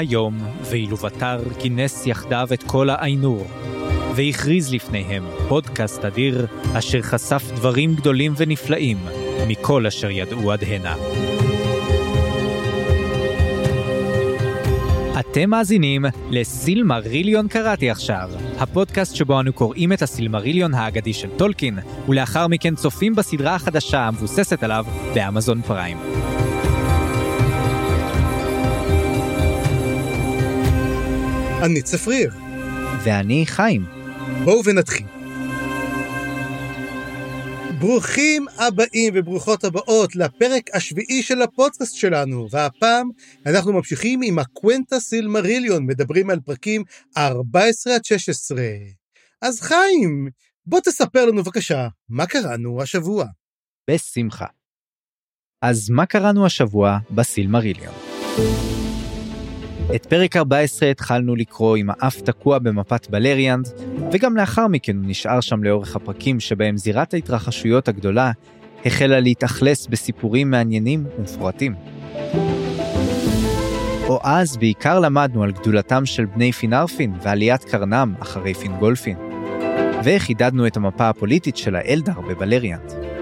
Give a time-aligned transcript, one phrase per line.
[0.00, 3.46] היום, ואילו בתר כינס יחדיו את כל האיינור,
[4.16, 6.46] והכריז לפניהם פודקאסט אדיר,
[6.78, 8.98] אשר חשף דברים גדולים ונפלאים
[9.48, 10.94] מכל אשר ידעו עד הנה.
[15.20, 21.78] אתם מאזינים לסילמריליון קראתי עכשיו, הפודקאסט שבו אנו קוראים את הסילמריליון האגדי של טולקין,
[22.08, 25.98] ולאחר מכן צופים בסדרה החדשה המבוססת עליו באמזון פריים.
[31.62, 32.30] אני צפריר.
[33.04, 33.84] ואני חיים.
[34.44, 35.06] בואו ונתחיל.
[37.78, 43.08] ברוכים הבאים וברוכות הבאות לפרק השביעי של הפודקאסט שלנו, והפעם
[43.46, 46.84] אנחנו ממשיכים עם הקוונטה סילמריליון, מדברים על פרקים
[47.16, 48.62] 14 עד 16.
[49.42, 50.28] אז חיים,
[50.66, 53.26] בוא תספר לנו בבקשה, מה קראנו השבוע?
[53.90, 54.46] בשמחה.
[55.62, 57.94] אז מה קראנו השבוע בסילמריליון?
[59.94, 63.68] את פרק 14 התחלנו לקרוא עם האף תקוע במפת בלריאנד,
[64.12, 68.32] וגם לאחר מכן הוא נשאר שם לאורך הפרקים שבהם זירת ההתרחשויות הגדולה
[68.86, 71.74] החלה להתאכלס בסיפורים מעניינים ומפורטים.
[74.08, 79.16] או אז בעיקר למדנו על גדולתם של בני פינרפין ועליית קרנם אחרי פינגולפין,
[80.04, 83.19] וחידדנו את המפה הפוליטית של האלדר בבלריאנד.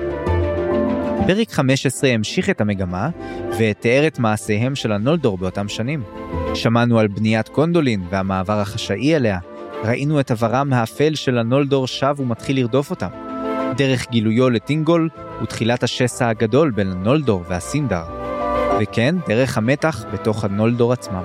[1.27, 3.09] פרק 15 המשיך את המגמה
[3.59, 6.03] ותיאר את מעשיהם של הנולדור באותם שנים.
[6.55, 9.39] שמענו על בניית קונדולין והמעבר החשאי אליה,
[9.85, 13.09] ראינו את עברם האפל של הנולדור שב ומתחיל לרדוף אותם.
[13.77, 15.09] דרך גילויו לטינגול
[15.43, 18.05] ותחילת השסע הגדול בין הנולדור והסינדר.
[18.81, 21.23] וכן, דרך המתח בתוך הנולדור עצמם.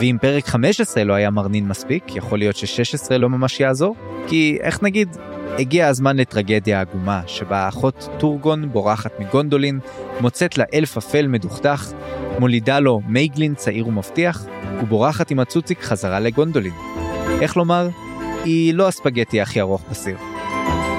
[0.00, 3.96] ואם פרק 15 לא היה מרנין מספיק, יכול להיות ש-16 לא ממש יעזור?
[4.26, 5.16] כי איך נגיד,
[5.60, 9.80] הגיע הזמן לטרגדיה עגומה, שבה האחות טורגון בורחת מגונדולין,
[10.20, 11.92] מוצאת לה אלף אפל מדוכדך,
[12.38, 14.44] מולידה לו מייגלין צעיר ומבטיח,
[14.82, 16.72] ובורחת עם הצוציק חזרה לגונדולין.
[17.40, 17.88] איך לומר?
[18.44, 20.16] היא לא הספגטי הכי ארוך בסיר.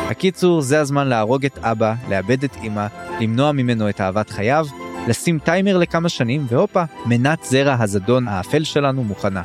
[0.10, 2.88] הקיצור, זה הזמן להרוג את אבא, לאבד את אמא,
[3.20, 4.66] למנוע ממנו את אהבת חייו,
[5.08, 9.42] לשים טיימר לכמה שנים, והופה, מנת זרע הזדון האפל שלנו מוכנה.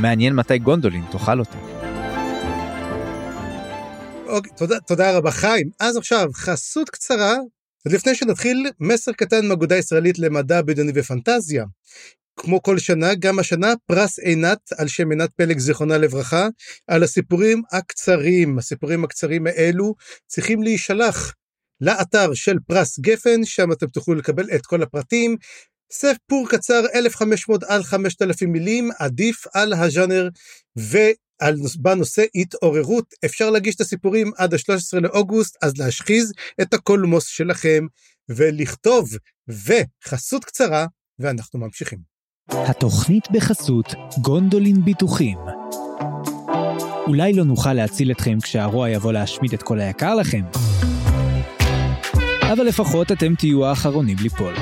[0.00, 1.73] מעניין מתי גונדולין תאכל אותה.
[4.26, 5.70] אוקיי, תודה, תודה רבה חיים.
[5.80, 7.36] אז עכשיו, חסות קצרה,
[7.86, 11.64] לפני שנתחיל, מסר קטן מאגודה ישראלית למדע בדיוני ופנטזיה.
[12.36, 16.48] כמו כל שנה, גם השנה פרס עינת על שם עינת פלג זיכרונה לברכה,
[16.86, 18.58] על הסיפורים הקצרים.
[18.58, 19.94] הסיפורים הקצרים האלו
[20.26, 21.34] צריכים להישלח
[21.80, 25.36] לאתר של פרס גפן, שם אתם תוכלו לקבל את כל הפרטים.
[25.92, 30.28] סיפור קצר 1500 על 5000 מילים, עדיף על הז'אנר,
[31.78, 33.04] בנושא התעוררות.
[33.24, 37.86] אפשר להגיש את הסיפורים עד ה-13 לאוגוסט, אז להשחיז את הקולמוס שלכם
[38.28, 39.08] ולכתוב,
[39.48, 40.86] וחסות קצרה,
[41.18, 41.98] ואנחנו ממשיכים.
[42.48, 45.38] התוכנית בחסות גונדולין ביטוחים.
[47.06, 50.42] אולי לא נוכל להציל אתכם כשהרוע יבוא להשמיד את כל היקר לכם,
[52.52, 54.54] אבל לפחות אתם תהיו האחרונים ליפול.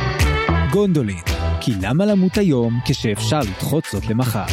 [0.72, 1.22] גונדולין,
[1.60, 4.46] כי למה למות היום כשאפשר לדחות זאת למחר?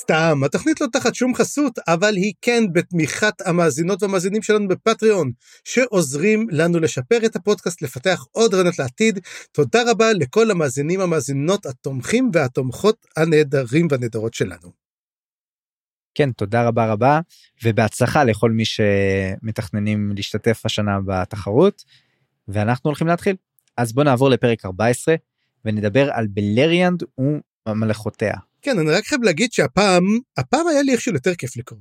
[0.00, 5.30] סתם, התוכנית לא תחת שום חסות, אבל היא כן בתמיכת המאזינות והמאזינים שלנו בפטריון,
[5.64, 9.18] שעוזרים לנו לשפר את הפודקאסט, לפתח עוד רעיונות לעתיד.
[9.52, 14.72] תודה רבה לכל המאזינים, המאזינות, התומכים והתומכות הנהדרים והנהדרות שלנו.
[16.14, 17.20] כן, תודה רבה רבה,
[17.64, 21.84] ובהצלחה לכל מי שמתכננים להשתתף השנה בתחרות,
[22.48, 23.36] ואנחנו הולכים להתחיל.
[23.76, 25.14] אז בוא נעבור לפרק 14,
[25.64, 28.34] ונדבר על בלריאנד וממלכותיה.
[28.64, 30.02] כן, אני רק חייב להגיד שהפעם,
[30.36, 31.80] הפעם היה לי איכשהו יותר כיף לקרוא.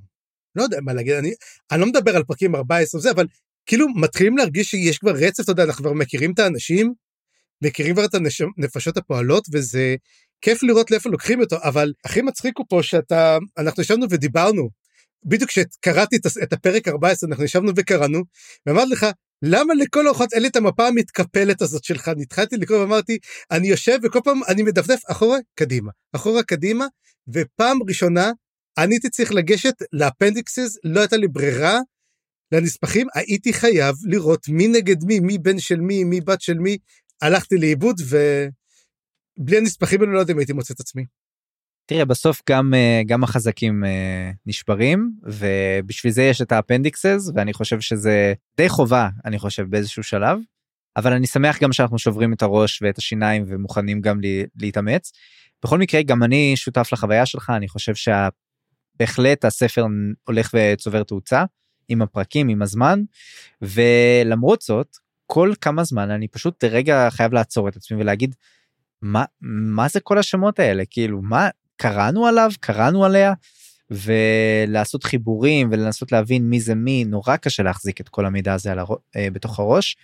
[0.56, 1.34] לא יודע מה להגיד, אני,
[1.72, 3.28] אני לא מדבר על פרקים 14 וזה, אבל
[3.66, 6.94] כאילו מתחילים להרגיש שיש כבר רצף, אתה יודע, אנחנו כבר מכירים את האנשים,
[7.62, 8.14] מכירים כבר את
[8.58, 9.96] הנפשות הפועלות, וזה
[10.42, 14.70] כיף לראות לאיפה לוקחים אותו, אבל הכי מצחיק הוא פה שאתה, אנחנו ישבנו ודיברנו,
[15.26, 18.24] בדיוק כשקראתי את הפרק 14, אנחנו ישבנו וקראנו,
[18.66, 19.06] ואמרתי לך,
[19.46, 22.12] למה לכל אורחות אין לי את המפה המתקפלת הזאת שלך?
[22.18, 23.18] נתחלתי לקרוא ואמרתי,
[23.52, 26.86] אני יושב וכל פעם אני מדפדף אחורה, קדימה, אחורה, קדימה,
[27.28, 28.32] ופעם ראשונה
[28.78, 31.80] אני הייתי צריך לגשת לאפנדיקסס, לא הייתה לי ברירה,
[32.52, 36.78] לנספחים, הייתי חייב לראות מי נגד מי, מי בן של מי, מי בת של מי,
[37.22, 41.06] הלכתי לאיבוד ובלי הנספחים האלו לא יודע אם הייתי מוצא את עצמי.
[41.86, 47.80] תראה בסוף גם אה, גם החזקים אה, נשברים ובשביל זה יש את האפנדיקסס ואני חושב
[47.82, 50.40] שזה די חובה אני חושב באיזשהו שלב.
[50.98, 54.20] אבל אני שמח גם שאנחנו שוברים את הראש ואת השיניים ומוכנים גם
[54.56, 55.12] להתאמץ.
[55.64, 59.86] בכל מקרה גם אני שותף לחוויה שלך אני חושב שבהחלט הספר
[60.28, 61.44] הולך וצובר תאוצה
[61.90, 63.00] עם הפרקים עם הזמן
[63.62, 68.36] ולמרות זאת כל כמה זמן אני פשוט לרגע חייב לעצור את עצמי ולהגיד
[69.02, 73.34] מה מה זה כל השמות האלה כאילו מה קראנו עליו קראנו עליה
[73.92, 78.80] ולעשות חיבורים ולנסות להבין מי זה מי נורא קשה להחזיק את כל המידע הזה על
[78.80, 78.88] הר...
[79.16, 79.98] אה, בתוך הראש.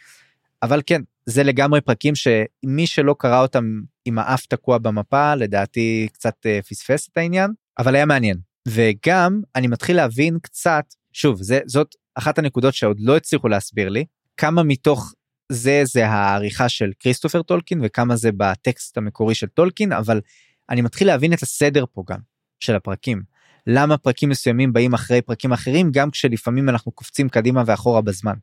[0.63, 6.35] אבל כן זה לגמרי פרקים שמי שלא קרא אותם עם האף תקוע במפה לדעתי קצת
[6.45, 8.37] אה, פספס את העניין אבל היה מעניין
[8.67, 10.83] וגם אני מתחיל להבין קצת
[11.13, 14.05] שוב זה זאת אחת הנקודות שעוד לא הצליחו להסביר לי
[14.37, 15.13] כמה מתוך
[15.51, 20.21] זה זה העריכה של כריסטופר טולקין וכמה זה בטקסט המקורי של טולקין אבל
[20.69, 22.19] אני מתחיל להבין את הסדר פה גם
[22.59, 23.21] של הפרקים.
[23.67, 28.33] למה פרקים מסוימים באים אחרי פרקים אחרים גם כשלפעמים אנחנו קופצים קדימה ואחורה בזמן.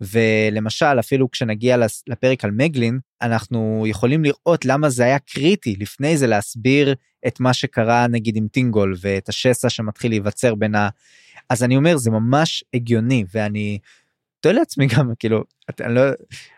[0.00, 1.76] ולמשל אפילו כשנגיע
[2.06, 6.94] לפרק על מייגלין אנחנו יכולים לראות למה זה היה קריטי לפני זה להסביר
[7.26, 10.88] את מה שקרה נגיד עם טינגול ואת השסע שמתחיל להיווצר בין ה...
[11.50, 13.78] אז אני אומר זה ממש הגיוני ואני
[14.46, 15.44] תוהה לעצמי גם כאילו
[15.80, 16.02] אני לא,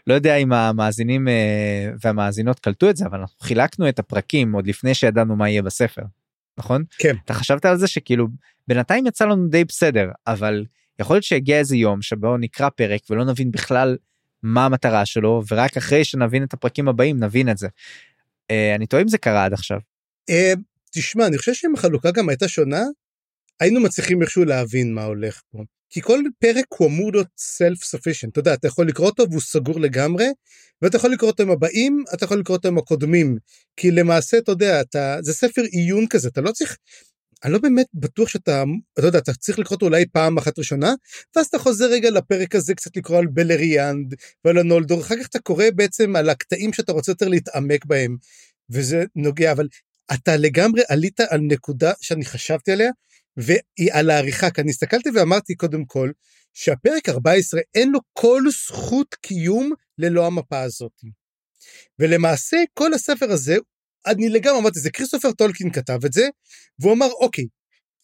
[0.06, 4.67] לא יודע אם המאזינים אה, והמאזינות קלטו את זה אבל אנחנו חילקנו את הפרקים עוד
[4.67, 6.02] לפני שידענו מה יהיה בספר.
[6.58, 6.85] נכון?
[6.99, 7.14] כן.
[7.25, 8.26] אתה חשבת על זה שכאילו
[8.69, 10.64] בינתיים יצא לנו די בסדר אבל
[11.00, 13.96] יכול להיות שיגיע איזה יום שבו נקרא פרק ולא נבין בכלל
[14.43, 17.69] מה המטרה שלו ורק אחרי שנבין את הפרקים הבאים נבין את זה.
[18.50, 19.79] אה, אני טועה אם זה קרה עד עכשיו.
[20.31, 20.52] אה,
[20.90, 22.82] תשמע אני חושב שאם החלוקה גם הייתה שונה
[23.61, 25.58] היינו מצליחים איכשהו להבין מה הולך פה.
[25.90, 29.40] כי כל פרק הוא אמור להיות self sufficient אתה יודע אתה יכול לקרוא אותו והוא
[29.40, 30.26] סגור לגמרי
[30.82, 33.37] ואתה יכול לקרוא אותו עם הבאים אתה יכול לקרוא אותו עם הקודמים
[33.76, 36.76] כי למעשה אתה יודע אתה זה ספר עיון כזה אתה לא צריך.
[37.44, 38.64] אני לא באמת בטוח שאתה
[38.99, 40.94] אתה יודע אתה צריך לקרוא אותו אולי פעם אחת ראשונה
[41.37, 44.14] ואז אתה חוזר רגע לפרק הזה קצת לקרוא על בלריאנד
[44.44, 48.17] ועל הנולדור אחר כך אתה קורא בעצם על הקטעים שאתה רוצה יותר להתעמק בהם
[48.70, 49.69] וזה נוגע אבל
[50.14, 52.90] אתה לגמרי עלית על נקודה שאני חשבתי עליה
[53.38, 56.11] והיא על העריכה, כי אני הסתכלתי ואמרתי קודם כל,
[56.55, 60.93] שהפרק 14 אין לו כל זכות קיום ללא המפה הזאת.
[61.99, 63.56] ולמעשה כל הספר הזה,
[64.06, 66.29] אני לגמרי אמרתי, זה כריסטופר טולקין כתב את זה,
[66.79, 67.44] והוא אמר, אוקיי,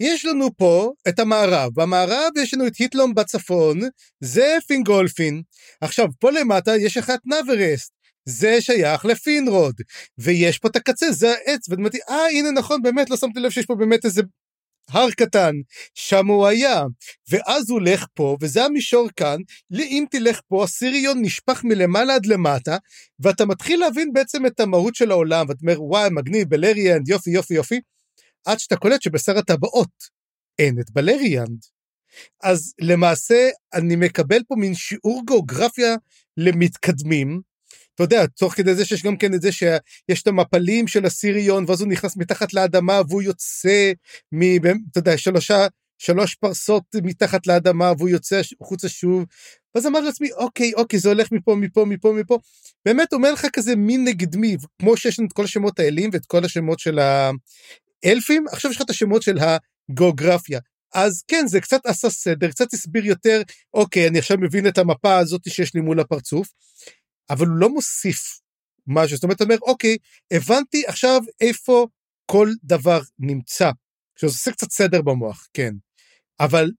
[0.01, 3.81] יש לנו פה את המערב, במערב יש לנו את היטלום בצפון,
[4.21, 5.43] זה פינגולפין.
[5.81, 7.93] עכשיו, פה למטה יש לך את נאברסט,
[8.29, 9.75] זה שייך לפינרוד,
[10.19, 13.51] ויש פה את הקצה, זה העץ, ואני אמרתי, אה, הנה נכון, באמת, לא שמתי לב
[13.51, 14.23] שיש פה באמת איזה
[14.91, 15.53] הר קטן,
[15.95, 16.83] שם הוא היה,
[17.31, 19.37] ואז הוא הולך פה, וזה המישור כאן,
[19.73, 22.77] אם תלך פה, הסיריון נשפך מלמעלה עד למטה,
[23.21, 27.55] ואתה מתחיל להבין בעצם את המהות של העולם, ואתה אומר, וואי, מגניב, בלריאנד, יופי, יופי,
[27.55, 27.81] יופי,
[28.47, 30.15] עד שאתה קולט שבשר הטבעות
[30.59, 31.59] אין את בלריאנד.
[32.43, 35.97] אז למעשה, אני מקבל פה מין שיעור גיאוגרפיה
[36.37, 37.41] למתקדמים,
[37.95, 41.65] אתה יודע, תוך כדי זה שיש גם כן את זה שיש את המפלים של הסיריון,
[41.69, 43.93] ואז הוא נכנס מתחת לאדמה והוא יוצא,
[44.35, 44.43] מ,
[44.91, 45.67] אתה יודע, שלושה,
[45.99, 49.25] שלוש פרסות מתחת לאדמה והוא יוצא החוצה שוב.
[49.75, 52.39] ואז אמרתי לעצמי, אוקיי, אוקיי, זה הולך מפה, מפה, מפה, מפה.
[52.85, 56.27] באמת אומר לך כזה מין נגד מי, כמו שיש לנו את כל השמות האלים ואת
[56.27, 56.99] כל השמות של
[58.05, 59.39] האלפים, עכשיו יש לך את השמות של
[59.91, 60.61] הגיאוגרפיה.
[60.95, 63.43] אז כן, זה קצת עשה סדר, קצת הסביר יותר,
[63.75, 66.49] אוקיי, אני עכשיו מבין את המפה הזאת שיש לי מול הפרצוף.
[67.31, 68.41] אבל הוא לא מוסיף
[68.87, 69.97] משהו, זאת אומרת, אתה אומר, אוקיי,
[70.31, 71.87] הבנתי עכשיו איפה
[72.27, 73.71] כל דבר נמצא.
[74.17, 75.75] שזה עושה קצת סדר במוח, כן.
[76.41, 76.71] אבל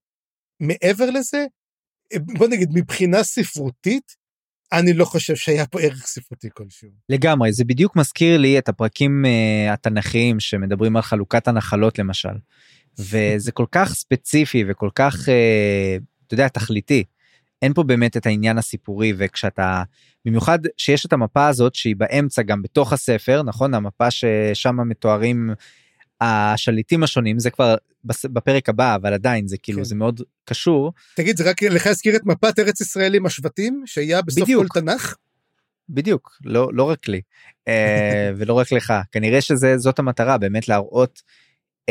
[0.59, 1.45] מעבר לזה,
[2.19, 4.15] בוא נגיד, מבחינה ספרותית,
[4.73, 6.89] אני לא חושב שהיה פה ערך ספרותי כלשהו.
[7.09, 12.33] לגמרי, זה בדיוק מזכיר לי את הפרקים uh, התנ"כיים שמדברים על חלוקת הנחלות למשל.
[12.99, 17.03] וזה כל כך ספציפי וכל כך, uh, אתה יודע, תכליתי.
[17.65, 19.83] אין פה באמת את העניין הסיפורי וכשאתה
[20.25, 25.49] במיוחד שיש את המפה הזאת שהיא באמצע גם בתוך הספר נכון המפה ששם מתוארים
[26.21, 29.83] השליטים השונים זה כבר בפרק הבא אבל עדיין זה כאילו כן.
[29.83, 30.93] זה מאוד קשור.
[31.15, 34.67] תגיד זה רק לך הזכיר את מפת ארץ ישראל עם השבטים שהיה בסוף בדיוק.
[34.67, 35.15] כל תנ"ך?
[35.89, 37.21] בדיוק לא לא רק לי
[37.67, 41.21] אה, ולא רק לך כנראה שזה זאת המטרה באמת להראות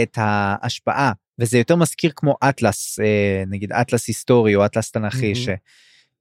[0.02, 5.56] את ההשפעה וזה יותר מזכיר כמו אטלס אה, נגיד אטלס היסטורי או אטלס תנ"כי mm-hmm.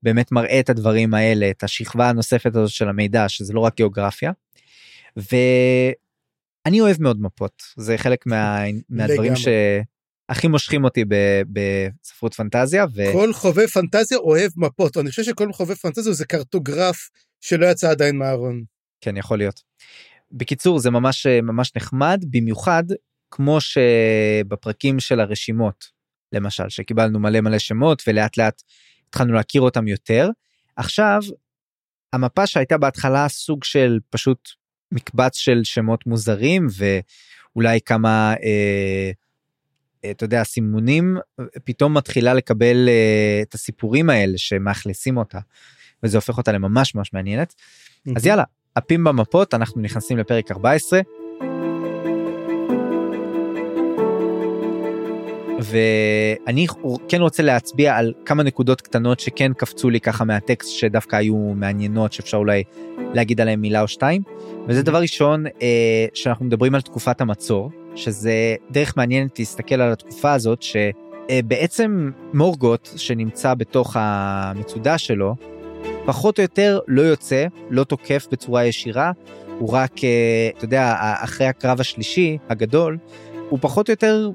[0.02, 4.32] שבאמת מראה את הדברים האלה את השכבה הנוספת הזאת של המידע שזה לא רק גיאוגרפיה.
[5.16, 11.04] ואני אוהב מאוד מפות זה חלק מה, מהדברים שהכי מושכים אותי
[11.52, 12.86] בספרות פנטזיה.
[12.94, 13.02] ו...
[13.12, 18.16] כל חובב פנטזיה אוהב מפות אני חושב שכל חובב פנטזיה זה קרטוגרף שלא יצא עדיין
[18.16, 18.64] מהארון.
[19.00, 19.62] כן יכול להיות.
[20.32, 22.84] בקיצור זה ממש ממש נחמד במיוחד
[23.36, 25.90] כמו שבפרקים של הרשימות
[26.32, 28.62] למשל שקיבלנו מלא מלא שמות ולאט לאט
[29.08, 30.28] התחלנו להכיר אותם יותר
[30.76, 31.20] עכשיו
[32.12, 34.48] המפה שהייתה בהתחלה סוג של פשוט
[34.92, 39.10] מקבץ של שמות מוזרים ואולי כמה אה,
[40.04, 41.16] אה אתה יודע סימונים
[41.64, 45.38] פתאום מתחילה לקבל אה, את הסיפורים האלה שמאכלסים אותה
[46.02, 48.12] וזה הופך אותה לממש ממש מעניינת mm-hmm.
[48.16, 48.44] אז יאללה
[48.78, 51.00] אפים במפות אנחנו נכנסים לפרק 14.
[55.60, 56.66] ואני
[57.08, 62.12] כן רוצה להצביע על כמה נקודות קטנות שכן קפצו לי ככה מהטקסט שדווקא היו מעניינות
[62.12, 62.62] שאפשר אולי
[63.14, 64.22] להגיד עליהם מילה או שתיים.
[64.68, 70.32] וזה דבר ראשון אה, שאנחנו מדברים על תקופת המצור שזה דרך מעניינת להסתכל על התקופה
[70.32, 75.34] הזאת שבעצם מורגוט שנמצא בתוך המצודה שלו
[76.04, 79.12] פחות או יותר לא יוצא לא תוקף בצורה ישירה
[79.58, 82.98] הוא רק אה, אתה יודע אחרי הקרב השלישי הגדול
[83.48, 84.30] הוא פחות או יותר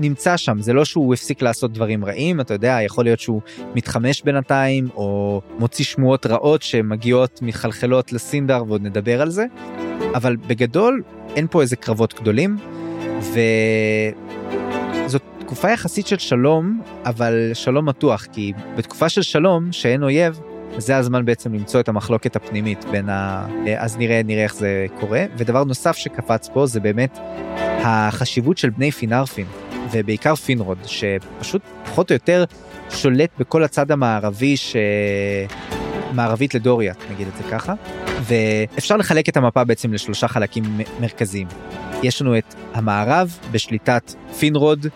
[0.00, 3.40] נמצא שם זה לא שהוא הפסיק לעשות דברים רעים אתה יודע יכול להיות שהוא
[3.74, 9.46] מתחמש בינתיים או מוציא שמועות רעות שמגיעות מחלחלות לסינדר ועוד נדבר על זה.
[10.14, 11.02] אבל בגדול
[11.36, 12.58] אין פה איזה קרבות גדולים
[15.04, 20.40] וזאת תקופה יחסית של שלום אבל שלום מתוח כי בתקופה של שלום שאין אויב
[20.78, 23.46] זה הזמן בעצם למצוא את המחלוקת הפנימית בין ה...
[23.76, 25.24] אז נראה נראה איך זה קורה.
[25.36, 27.18] ודבר נוסף שקפץ פה זה באמת
[27.84, 29.46] החשיבות של בני פינרפין
[29.92, 32.44] ובעיקר פינרוד שפשוט פחות או יותר
[32.90, 34.54] שולט בכל הצד המערבי
[36.12, 37.74] שמערבית לדוריאט נגיד את זה ככה
[38.22, 40.64] ואפשר לחלק את המפה בעצם לשלושה חלקים
[41.00, 41.46] מרכזיים.
[42.02, 44.86] יש לנו את המערב בשליטת פינרוד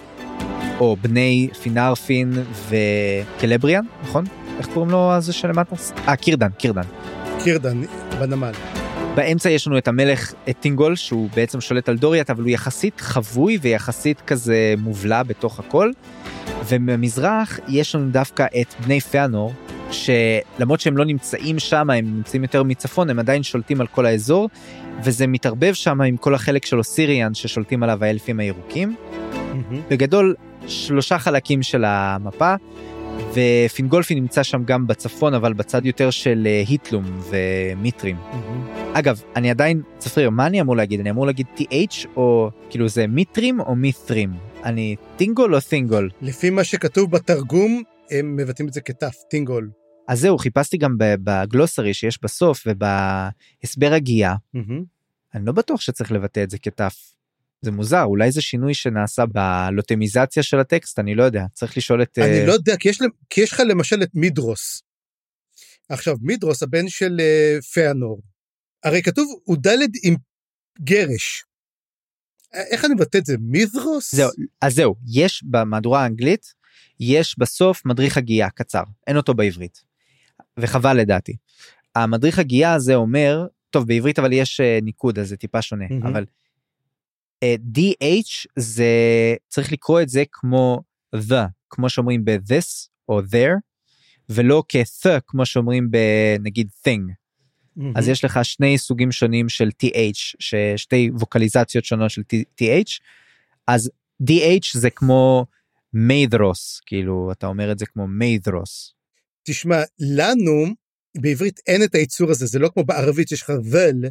[0.81, 2.33] או בני פינרפין
[2.69, 4.25] וקלבריאן נכון
[4.59, 5.77] איך קוראים לו הזה שלמטה?
[6.09, 6.83] אה קירדן קירדן.
[7.45, 7.83] קירדן
[8.21, 8.53] בנמל.
[9.17, 13.01] באמצע יש לנו את המלך את טינגול שהוא בעצם שולט על דוריאט אבל הוא יחסית
[13.01, 15.91] חבוי ויחסית כזה מובלע בתוך הכל.
[16.69, 19.53] ובמזרח יש לנו דווקא את בני פאנור
[19.91, 24.49] שלמרות שהם לא נמצאים שם הם נמצאים יותר מצפון הם עדיין שולטים על כל האזור
[25.05, 28.97] וזה מתערבב שם עם כל החלק של אוסיריאן ששולטים עליו האלפים הירוקים.
[29.13, 29.75] Mm-hmm.
[29.91, 30.35] בגדול
[30.67, 32.55] שלושה חלקים של המפה
[33.35, 38.17] ופינגולפי נמצא שם גם בצפון אבל בצד יותר של אה, היטלום ומיטרים.
[38.17, 38.99] Mm-hmm.
[38.99, 43.07] אגב אני עדיין צפריר מה אני אמור להגיד אני אמור להגיד th או כאילו זה
[43.07, 44.33] מיטרים או מית'רים
[44.65, 49.71] אני טינגול או טינגול לפי מה שכתוב בתרגום הם מבטאים את זה כתף טינגול.
[50.09, 54.83] אז זהו חיפשתי גם בגלוסרי שיש בסוף ובהסבר הגייה mm-hmm.
[55.35, 56.95] אני לא בטוח שצריך לבטא את זה כתף.
[57.63, 62.19] זה מוזר אולי זה שינוי שנעשה בלוטמיזציה של הטקסט אני לא יודע צריך לשאול את
[62.19, 62.47] אני uh...
[62.47, 62.99] לא יודע כי יש,
[63.31, 64.83] כי יש לך למשל את מידרוס.
[65.89, 68.23] עכשיו מידרוס הבן של uh, פיאנור
[68.85, 70.17] הרי כתוב הוא ד' עם
[70.81, 71.45] גרש.
[72.53, 74.15] איך אני מבטא את זה מידרוס?
[74.15, 76.55] זהו אז זהו יש במהדורה האנגלית
[77.01, 79.83] יש בסוף מדריך הגייה קצר אין אותו בעברית.
[80.59, 81.37] וחבל לדעתי.
[81.95, 86.09] המדריך הגייה הזה אומר טוב בעברית אבל יש uh, ניקוד אז זה טיפה שונה mm-hmm.
[86.09, 86.25] אבל.
[87.45, 88.87] DH זה
[89.49, 90.81] צריך לקרוא את זה כמו
[91.17, 93.59] the כמו שאומרים ב-this או there
[94.29, 97.11] ולא כ-th כמו שאומרים בנגיד thing.
[97.79, 97.83] Mm-hmm.
[97.97, 102.99] אז יש לך שני סוגים שונים של TH ששתי ווקליזציות שונות של TH
[103.67, 103.91] אז
[104.23, 105.47] DH זה כמו
[105.93, 108.95] מיידרוס כאילו אתה אומר את זה כמו מיידרוס.
[109.43, 110.67] תשמע לנו
[111.17, 114.05] בעברית אין את הייצור הזה זה לא כמו בערבית שיש לך ול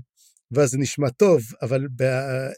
[0.51, 1.87] ואז זה נשמע טוב, אבל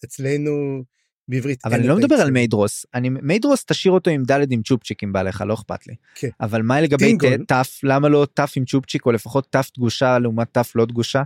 [0.06, 0.84] אצלנו
[1.28, 5.04] בעברית אבל אני לא מדבר על מיידרוס, אני מיידרוס תשאיר אותו עם דלת עם צ'ופצ'יק
[5.04, 5.96] אם בא לך, לא אכפת לי.
[6.16, 6.30] כן.
[6.42, 7.18] אבל מה לגבי
[7.48, 11.24] תף, למה לא תף עם צ'ופצ'יק או לפחות תף דגושה לעומת תף לא דגושה?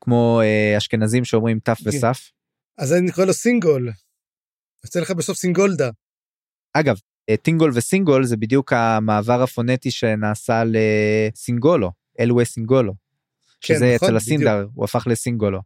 [0.00, 1.88] כמו אה, אשכנזים שאומרים תף כן.
[1.88, 2.30] וסף.
[2.78, 3.90] אז אני נקרא לו סינגול.
[4.84, 5.90] יוצא לך בסוף סינגולדה.
[6.72, 6.96] אגב,
[7.30, 12.94] אה, טינגול וסינגול זה בדיוק המעבר הפונטי שנעשה לסינגולו, אלווי סינגולו.
[13.60, 14.70] כן, שזה נכון, אצל הסינדר, בדיוק.
[14.74, 15.60] הוא הפך לסינגולו.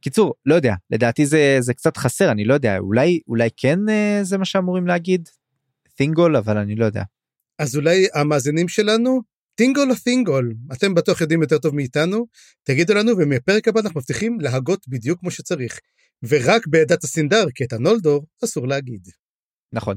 [0.00, 4.18] קיצור לא יודע לדעתי זה זה קצת חסר אני לא יודע אולי אולי כן אה,
[4.22, 5.28] זה מה שאמורים להגיד.
[5.94, 7.02] תינגול אבל אני לא יודע.
[7.58, 9.22] אז אולי המאזינים שלנו
[9.54, 12.26] טינגול או תינגול אתם בטוח יודעים יותר טוב מאיתנו
[12.62, 15.80] תגידו לנו ומפרק הבא אנחנו מבטיחים להגות בדיוק כמו שצריך
[16.22, 19.08] ורק בעדת הסינדר כי את הנולדור אסור להגיד.
[19.72, 19.96] נכון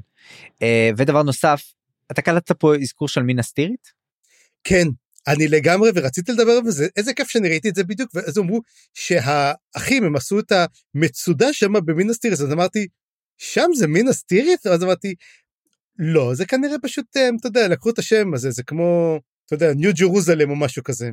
[0.62, 1.64] אה, ודבר נוסף
[2.12, 3.92] אתה קלטת פה אזכור של מינה סטירית?
[4.64, 4.88] כן
[5.30, 8.62] אני לגמרי ורציתי לדבר על זה איזה כיף שאני ראיתי את זה בדיוק ואז אמרו
[8.94, 10.52] שהאחים הם עשו את
[10.96, 12.88] המצודה שם במינה סטיריס אז אמרתי
[13.38, 15.16] שם זה מינאס טירית אז אמרתי
[16.00, 19.74] לא זה כנראה פשוט אה, אתה יודע לקחו את השם הזה זה כמו אתה יודע
[19.74, 21.12] New Jerusalem או משהו כזה.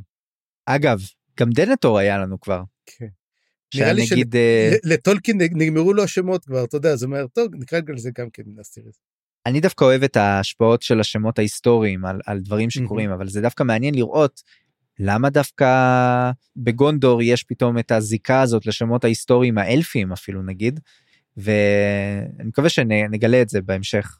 [0.66, 1.00] אגב
[1.40, 2.62] גם דנתור היה לנו כבר.
[2.86, 3.06] כן.
[3.74, 5.44] נראה לי שלטולקין uh...
[5.52, 9.00] נגמרו לו השמות כבר אתה יודע זה אומר טוב נקרא לזה גם כן מינאס טירית.
[9.46, 13.14] אני דווקא אוהב את ההשפעות של השמות ההיסטוריים על, על דברים שקורים mm-hmm.
[13.14, 14.42] אבל זה דווקא מעניין לראות
[14.98, 15.66] למה דווקא
[16.56, 20.80] בגונדור יש פתאום את הזיקה הזאת לשמות ההיסטוריים האלפיים אפילו נגיד
[21.36, 24.16] ואני מקווה שנגלה את זה בהמשך.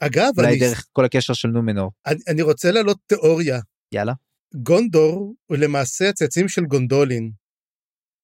[0.00, 0.58] אגב אולי אני...
[0.58, 1.92] דרך כל הקשר של נומנור.
[2.06, 3.60] אני, אני רוצה להעלות תיאוריה.
[3.92, 4.12] יאללה.
[4.54, 7.30] גונדור הוא למעשה הצאצאים של גונדולין.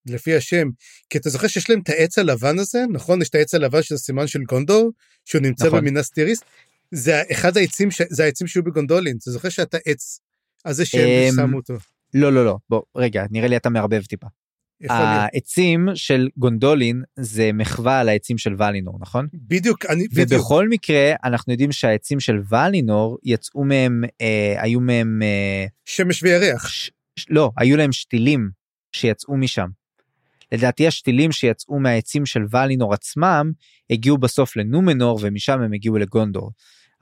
[0.06, 0.68] לפי השם,
[1.10, 3.22] כי אתה זוכר שיש להם את העץ הלבן הזה, נכון?
[3.22, 4.92] יש את העץ הלבן שזה סימן של גונדור,
[5.24, 5.80] שהוא נמצא נכון.
[5.80, 6.40] במינס טיריס.
[6.90, 8.02] זה אחד העצים, ש...
[8.10, 10.20] זה העצים שהיו בגונדולין, אתה זוכר שאתה עץ,
[10.64, 11.74] אז זה שהם אמ, שמו אותו.
[12.14, 14.26] לא, לא, לא, בוא, רגע, נראה לי אתה מערבב טיפה.
[14.88, 19.26] העצים של גונדולין זה מחווה על העצים של ולינור, נכון?
[19.34, 25.22] בדיוק, אני, בדיוק, ובכל מקרה, אנחנו יודעים שהעצים של ולינור יצאו מהם, אה, היו מהם,
[25.22, 26.68] אה, שמש וירח.
[26.68, 26.90] ש,
[27.30, 28.50] לא, היו להם שתילים
[28.92, 29.68] שיצאו משם.
[30.52, 33.52] לדעתי השתילים שיצאו מהעצים של ולינור עצמם,
[33.90, 36.50] הגיעו בסוף לנומנור ומשם הם הגיעו לגונדור.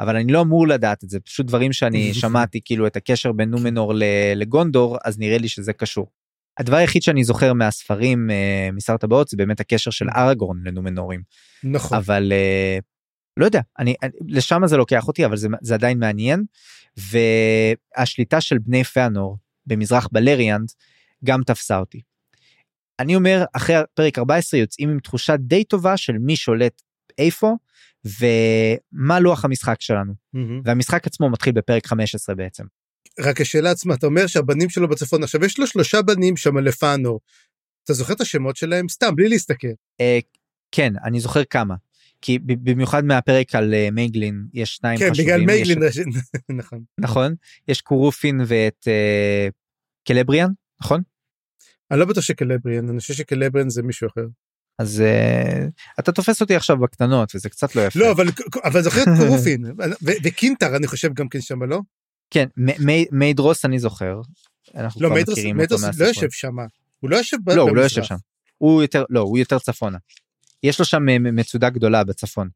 [0.00, 3.50] אבל אני לא אמור לדעת את זה, פשוט דברים שאני שמעתי, כאילו את הקשר בין
[3.50, 3.92] נומנור
[4.36, 6.10] לגונדור, אז נראה לי שזה קשור.
[6.58, 11.22] הדבר היחיד שאני זוכר מהספרים, אה, משר הטבעות, זה באמת הקשר של אראגורן לנומנורים.
[11.64, 11.98] נכון.
[11.98, 12.78] אבל אה,
[13.36, 16.44] לא יודע, אני, אני- לשם זה לוקח אותי, אבל זה, זה עדיין מעניין.
[16.96, 19.36] והשליטה של בני פאנור
[19.66, 20.68] במזרח בלריאנד
[21.24, 22.00] גם תפסה אותי.
[23.00, 26.82] אני אומר, אחרי פרק 14 יוצאים עם תחושה די טובה של מי שולט
[27.18, 27.54] איפה,
[28.04, 30.12] ומה לוח המשחק שלנו.
[30.32, 30.60] מהמם.
[30.64, 32.64] והמשחק עצמו מתחיל בפרק 15 בעצם.
[33.20, 37.20] רק השאלה עצמה, אתה אומר שהבנים שלו בצפון, עכשיו יש לו שלושה בנים שם לפאנור.
[37.84, 38.88] אתה זוכר את השמות שלהם?
[38.88, 39.68] סתם, בלי להסתכל.
[40.00, 40.18] אה,
[40.72, 41.74] כן, אני זוכר כמה.
[42.22, 45.26] כי במיוחד מהפרק על אה, מייגלין יש שניים כן, חשובים.
[45.26, 45.78] בגלל יש- מייגלין,
[46.58, 46.82] נכון.
[46.98, 47.34] נכון?
[47.68, 49.48] יש קורופין ואת אה,
[50.08, 50.48] קלבריאן,
[50.80, 51.02] נכון?
[51.90, 54.26] אני לא בטוח שקלבריאן, אני חושב שקלבריאן זה מישהו אחר.
[54.78, 55.66] אז אה,
[55.98, 57.98] אתה תופס אותי עכשיו בקטנות וזה קצת לא יפה.
[57.98, 58.26] לא, אבל,
[58.64, 59.64] אבל זוכר את קורופין,
[60.24, 61.80] וקינטר אני חושב גם כן שם, לא?
[62.30, 62.46] כן,
[63.12, 64.20] מיידרוס אני זוכר.
[64.74, 66.06] אנחנו לא, מיידרוס מיידרוס לא.
[66.06, 66.56] יושב שם.
[67.00, 67.82] הוא לא יושב לא, הוא לא.
[67.82, 68.16] יושב שם.
[68.58, 69.98] הוא יותר, לא, הוא יותר צפונה.
[70.62, 72.48] יש לו שם אה, מצודה גדולה בצפון.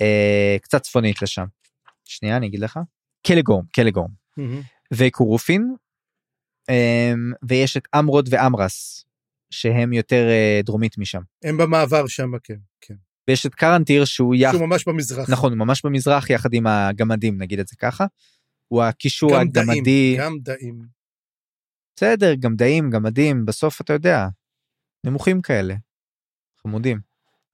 [0.00, 1.44] אה, קצת צפונית לשם.
[2.04, 2.78] שנייה, אני אגיד לך.
[3.26, 4.10] קלגורם, קלגורם.
[4.92, 5.74] וקורופין.
[6.70, 7.12] אה,
[7.48, 9.04] ויש את אמרוד ואמרס,
[9.50, 11.20] שהם יותר אה, דרומית משם.
[11.44, 12.56] הם במעבר שם, כן.
[12.80, 12.94] כן.
[13.28, 14.52] ויש את קרנטיר שהוא יח...
[14.52, 15.30] שהוא ממש במזרח.
[15.30, 18.06] נכון, הוא ממש במזרח יחד עם הגמדים, נגיד את זה ככה.
[18.68, 20.16] הוא הקישור גם דאים, הגמדי.
[20.18, 20.82] גם דאים.
[21.96, 24.26] בסדר, גמדאים, גמדים, בסוף אתה יודע,
[25.04, 25.74] נמוכים כאלה.
[26.62, 27.00] חמודים.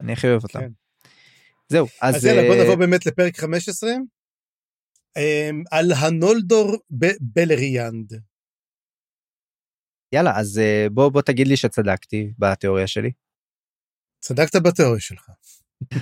[0.01, 0.61] אני הכי אוהב אותם.
[0.61, 0.71] כן.
[1.69, 2.17] זהו, אז...
[2.17, 3.91] אז יאללה, בוא אה, נעבור באמת לפרק 15.
[5.17, 8.13] אמ, על הנולדור בבלריאנד.
[10.13, 13.11] יאללה, אז אה, בוא בוא תגיד לי שצדקתי בתיאוריה שלי.
[14.21, 15.31] צדקת בתיאוריה שלך.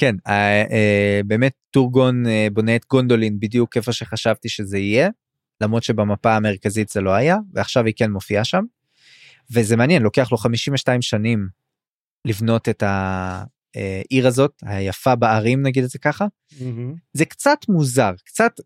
[0.00, 5.08] כן, אה, אה, באמת טורגון בונה את גונדולין בדיוק איפה שחשבתי שזה יהיה,
[5.60, 8.64] למרות שבמפה המרכזית זה לא היה, ועכשיו היא כן מופיעה שם.
[9.52, 11.48] וזה מעניין, לוקח לו 52 שנים
[12.24, 16.26] לבנות את העיר הזאת, היפה בערים נגיד את זה ככה.
[16.60, 16.94] מהמם.
[17.12, 18.60] זה קצת מוזר, קצת,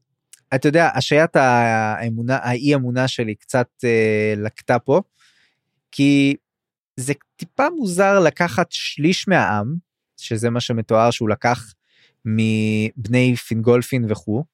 [0.55, 5.01] אתה יודע, השעיית האמונה, האי אמונה שלי קצת אה, לקטה פה,
[5.93, 6.37] כי
[6.97, 9.77] זה טיפה מוזר לקחת שליש מהעם,
[10.17, 11.75] שזה מה שמתואר שהוא לקח
[12.25, 14.45] מבני פינגולפין וכו',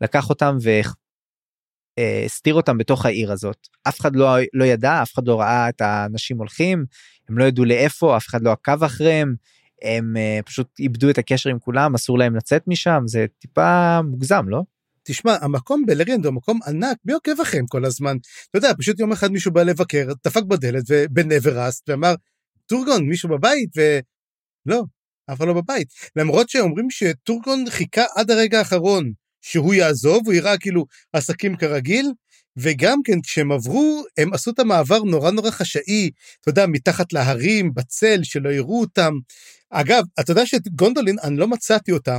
[0.00, 0.56] לקח אותם
[1.98, 3.68] והסתיר אותם בתוך העיר הזאת.
[3.88, 6.84] אף אחד לא, לא ידע, אף אחד לא ראה את האנשים הולכים,
[7.28, 9.34] הם לא ידעו לאיפה, אף אחד לא עקב אחריהם,
[9.82, 14.48] הם uh, פשוט איבדו את הקשר עם כולם, אסור להם לצאת משם, זה טיפה מוגזם,
[14.48, 14.62] לא?
[15.10, 18.16] תשמע, המקום בלריאנד הוא מקום ענק, מי עוקב אחריהם כל הזמן?
[18.50, 22.14] אתה יודע, פשוט יום אחד מישהו בא לבקר, דפק בדלת בנברסט ואמר,
[22.66, 23.70] טורגון, מישהו בבית?
[23.76, 24.82] ולא,
[25.32, 25.88] אף אחד לא בבית.
[26.16, 32.12] למרות שאומרים שטורגון חיכה עד הרגע האחרון שהוא יעזוב, הוא יראה כאילו עסקים כרגיל,
[32.56, 37.74] וגם כן כשהם עברו, הם עשו את המעבר נורא נורא חשאי, אתה יודע, מתחת להרים,
[37.74, 39.12] בצל, שלא יראו אותם.
[39.70, 42.18] אגב, אתה יודע שאת גונדולין, אני לא מצאתי אותה.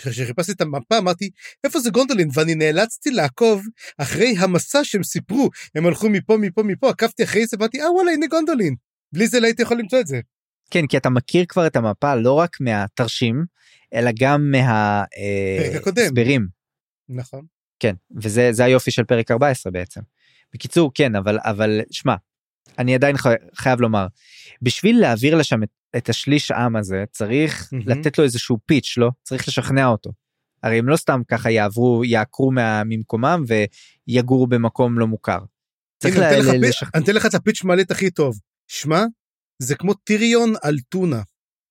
[0.00, 1.30] כשחיפשתי את המפה אמרתי
[1.64, 3.62] איפה זה גונדולין ואני נאלצתי לעקוב
[3.98, 8.12] אחרי המסע שהם סיפרו הם הלכו מפה מפה מפה עקבתי אחרי זה ואמרתי אה וואלה
[8.12, 8.74] הנה גונדולין
[9.12, 10.20] בלי זה לא הייתי יכול למצוא את זה.
[10.70, 13.44] כן, כי אתה מכיר כבר את המפה לא רק מהתרשים,
[13.94, 14.54] אלא גם.
[16.00, 16.46] מההסברים.
[17.08, 17.46] נכון.
[17.80, 20.00] כן, וזה זה היופי של פרק 14 בעצם.
[20.54, 22.14] בקיצור, כן, אבל, אבל שמע,
[22.78, 24.06] אני עדיין חי, חייב לומר,
[24.62, 27.88] בשביל להעביר לשם את, את השליש עם הזה, צריך מהמם.
[27.88, 29.10] לתת לו איזשהו פיץ', לא?
[29.22, 30.10] צריך לשכנע אותו.
[30.62, 33.44] הרי הם לא סתם ככה יעברו, יעקרו מה, ממקומם
[34.08, 35.38] ויגורו במקום לא מוכר.
[36.02, 36.90] צריך הנה, אני אתן לשכנע.
[36.94, 38.38] אני אתן לך את הפיץ' מעלית הכי טוב.
[38.68, 39.04] שמע
[39.58, 41.22] זה כמו טיריון על טונה.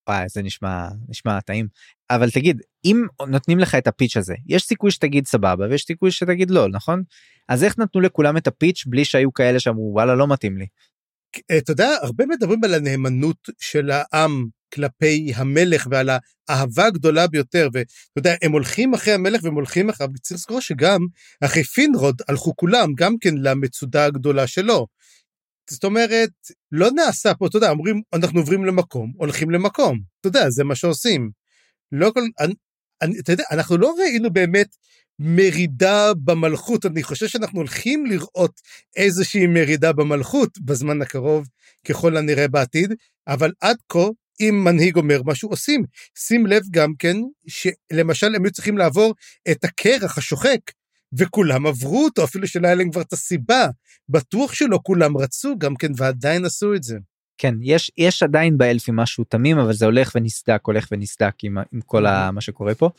[0.10, 1.67] וואי, זה נשמע, נשמע טעים.
[2.10, 6.51] אבל תגיד, אם נותנים לך את הפיץ' הזה, יש סיכוי שתגיד סבבה ויש סיכוי שתגיד
[6.51, 7.03] לא, נכון?
[7.49, 10.65] אז איך נתנו לכולם את הפיץ' בלי שהיו כאלה שאמרו וואלה לא מתאים לי.
[11.57, 16.09] אתה יודע הרבה מדברים על הנאמנות של העם כלפי המלך ועל
[16.49, 20.99] האהבה הגדולה ביותר ואתה יודע הם הולכים אחרי המלך והם הולכים אחריו צריך לזכור שגם
[21.41, 24.87] אחרי פינרוד הלכו כולם גם כן למצודה הגדולה שלו.
[25.69, 26.29] זאת אומרת,
[26.71, 29.99] לא נעשה פה, אתה יודע, אומרים, אנחנו עוברים למקום, הולכים למקום.
[30.19, 31.31] אתה יודע, זה מה שעושים.
[31.91, 32.21] לא כל...
[33.01, 34.67] אני, אתה יודע, אנחנו לא ראינו באמת
[35.19, 38.62] מרידה במלכות, אני חושב שאנחנו הולכים לראות
[38.95, 41.47] איזושהי מרידה במלכות בזמן הקרוב,
[41.88, 42.93] ככל הנראה בעתיד,
[43.27, 44.08] אבל עד כה,
[44.41, 45.84] אם מנהיג אומר משהו, עושים.
[46.17, 49.15] שים לב גם כן, שלמשל הם היו צריכים לעבור
[49.51, 50.60] את הקרח השוחק,
[51.17, 53.67] וכולם עברו אותו, אפילו שלא היה להם כבר את הסיבה.
[54.10, 56.97] בטוח שלא כולם רצו גם כן, ועדיין עשו את זה.
[57.38, 61.82] כן, יש, יש עדיין באלפים משהו תמים, אבל זה הולך ונסדק, הולך ונסדק עם, עם
[61.86, 62.89] כל ה, מה שקורה פה.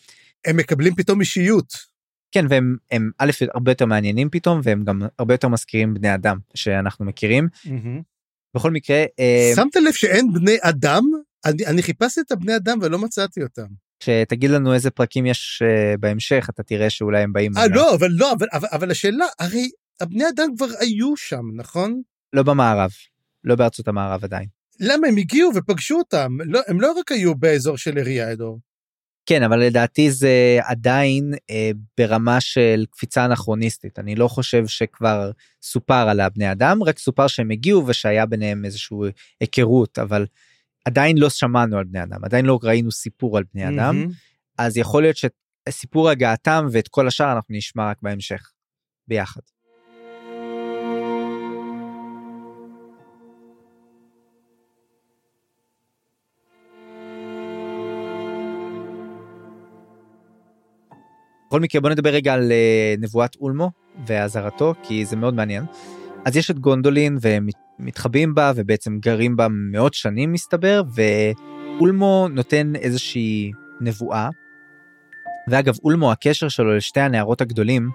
[0.44, 1.89] הם מקבלים פתאום אישיות.
[2.32, 6.38] כן, והם הם א', הרבה יותר מעניינים פתאום, והם גם הרבה יותר מזכירים בני אדם
[6.54, 7.48] שאנחנו מכירים.
[7.66, 8.02] Mm-hmm.
[8.56, 9.04] בכל מקרה...
[9.18, 11.04] אה, שמת לב שאין בני אדם?
[11.44, 13.66] אני, אני חיפשתי את הבני אדם ולא מצאתי אותם.
[14.00, 17.52] כשתגיד לנו איזה פרקים יש uh, בהמשך, אתה תראה שאולי הם באים...
[17.56, 22.02] אה, לא, אבל לא, אבל, אבל, אבל השאלה, הרי הבני אדם כבר היו שם, נכון?
[22.32, 22.90] לא במערב,
[23.44, 24.46] לא בארצות המערב עדיין.
[24.80, 26.36] למה הם הגיעו ופגשו אותם?
[26.44, 28.58] לא, הם לא רק היו באזור של אריאדור.
[29.26, 33.98] כן, אבל לדעתי זה עדיין אה, ברמה של קפיצה אנכרוניסטית.
[33.98, 35.30] אני לא חושב שכבר
[35.62, 38.96] סופר על הבני אדם, רק סופר שהם הגיעו ושהיה ביניהם איזושהי
[39.40, 40.26] היכרות, אבל
[40.85, 44.14] עדיין לא שמענו על בני אדם, עדיין לא ראינו סיפור על בני אדם, mm-hmm.
[44.59, 48.52] אז יכול להיות שסיפור הגעתם ואת כל השאר אנחנו נשמע רק בהמשך,
[49.09, 49.40] ביחד.
[61.50, 63.70] בכל מקרה בוא נדבר רגע על אה, נבואת אולמו
[64.06, 65.64] ואזהרתו כי זה מאוד מעניין.
[66.24, 72.76] אז יש את גונדולין והם מתחבאים בה ובעצם גרים בה מאות שנים מסתבר ואולמו נותן
[72.76, 74.28] איזושהי נבואה.
[75.48, 77.90] ואגב אולמו הקשר שלו לשתי הנערות הגדולים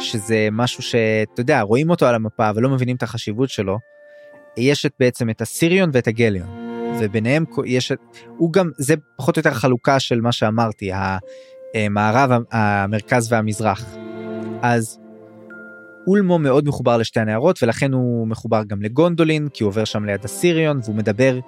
[0.00, 3.78] שזה משהו שאתה יודע רואים אותו על המפה ולא מבינים את החשיבות שלו.
[4.56, 6.48] יש את בעצם את הסיריון ואת הגליון
[7.00, 7.98] וביניהם יש את
[8.36, 10.92] הוא גם זה פחות או יותר חלוקה של מה שאמרתי
[11.74, 13.84] המערב המרכז והמזרח.
[14.62, 14.98] אז
[16.06, 20.24] אולמו מאוד מחובר לשתי הנערות ולכן הוא מחובר גם לגונדולין כי הוא עובר שם ליד
[20.24, 21.38] הסיריון והוא מדבר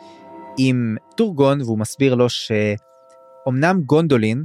[0.59, 4.45] עם טורגון והוא מסביר לו שאומנם גונדולין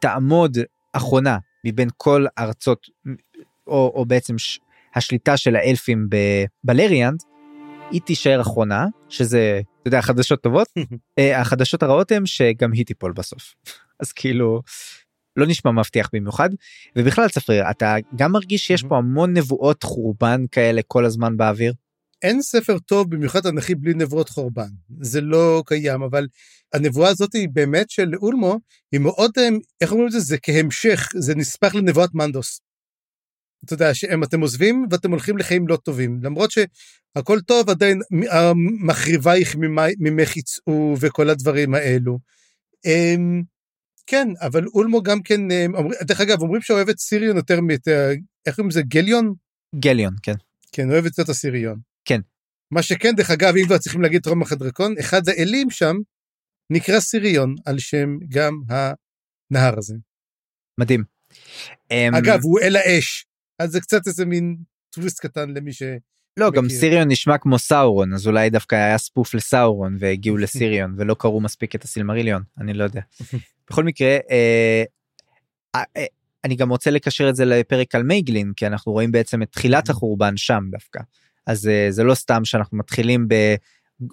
[0.00, 0.58] תעמוד
[0.92, 2.86] אחרונה מבין כל ארצות
[3.66, 4.60] או, או בעצם ש,
[4.94, 6.08] השליטה של האלפים
[6.64, 7.22] בבלריאנד
[7.90, 10.68] היא תישאר אחרונה שזה אתה יודע חדשות טובות
[11.18, 13.54] אה, החדשות הרעות הם שגם היא תיפול בסוף
[14.02, 14.62] אז כאילו
[15.36, 16.50] לא נשמע מבטיח במיוחד
[16.96, 21.72] ובכלל ספר אתה גם מרגיש שיש פה המון נבואות חורבן כאלה כל הזמן באוויר.
[22.22, 24.68] אין ספר טוב במיוחד אנכי בלי נבואות חורבן
[25.00, 26.26] זה לא קיים אבל
[26.72, 28.58] הנבואה הזאת היא באמת של אולמו
[28.92, 29.30] היא מאוד
[29.80, 32.60] איך אומרים את זה זה כהמשך זה נספח לנבואת מנדוס.
[33.64, 38.00] אתה יודע שאם אתם עוזבים ואתם הולכים לחיים לא טובים למרות שהכל טוב עדיין
[38.86, 39.56] מחריבייך
[40.00, 42.18] ממך יצאו וכל הדברים האלו.
[42.84, 43.42] אמ,
[44.12, 47.88] כן, אבל אולמו גם כן, אה, אומר, דרך אגב, אומרים שאוהב את סיריון יותר מאת,
[48.46, 49.34] איך קוראים לזה, גליון?
[49.74, 50.34] גליון, כן.
[50.72, 51.78] כן, אוהב את הסיריון.
[52.04, 52.20] כן.
[52.70, 55.96] מה שכן, דרך אגב, אם כבר צריכים להגיד רומח הדרקון, אחד האלים שם
[56.70, 59.94] נקרא סיריון, על שם גם הנהר הזה.
[60.80, 61.04] מדהים.
[61.90, 63.26] אמ, אגב, הוא אל האש,
[63.58, 64.56] אז זה קצת איזה מין
[64.90, 65.82] טוויסט קטן למי ש...
[66.36, 71.14] לא, גם סיריון נשמע כמו סאורון, אז אולי דווקא היה ספוף לסאורון והגיעו לסיריון ולא
[71.18, 73.00] קראו מספיק את הסילמריליון, אני לא יודע.
[73.70, 74.84] בכל מקרה, אה,
[75.74, 76.04] אה, אה,
[76.44, 79.90] אני גם רוצה לקשר את זה לפרק על מייגלין, כי אנחנו רואים בעצם את תחילת
[79.90, 81.00] החורבן שם דווקא.
[81.46, 83.28] אז אה, זה לא סתם שאנחנו מתחילים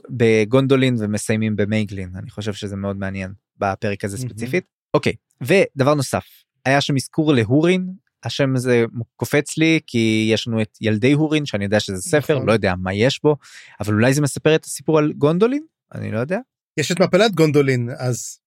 [0.10, 4.64] בגונדולין ומסיימים במייגלין, אני חושב שזה מאוד מעניין בפרק הזה ספציפית.
[4.94, 6.26] אוקיי, ודבר נוסף,
[6.66, 8.86] היה שם אזכור להורין, השם הזה
[9.16, 12.48] קופץ לי כי יש לנו את ילדי הורין שאני יודע שזה ספר נכון.
[12.48, 13.36] לא יודע מה יש בו
[13.80, 15.64] אבל אולי זה מספר את הסיפור על גונדולין
[15.96, 16.40] אני לא יודע.
[16.78, 18.39] יש את מפלת גונדולין אז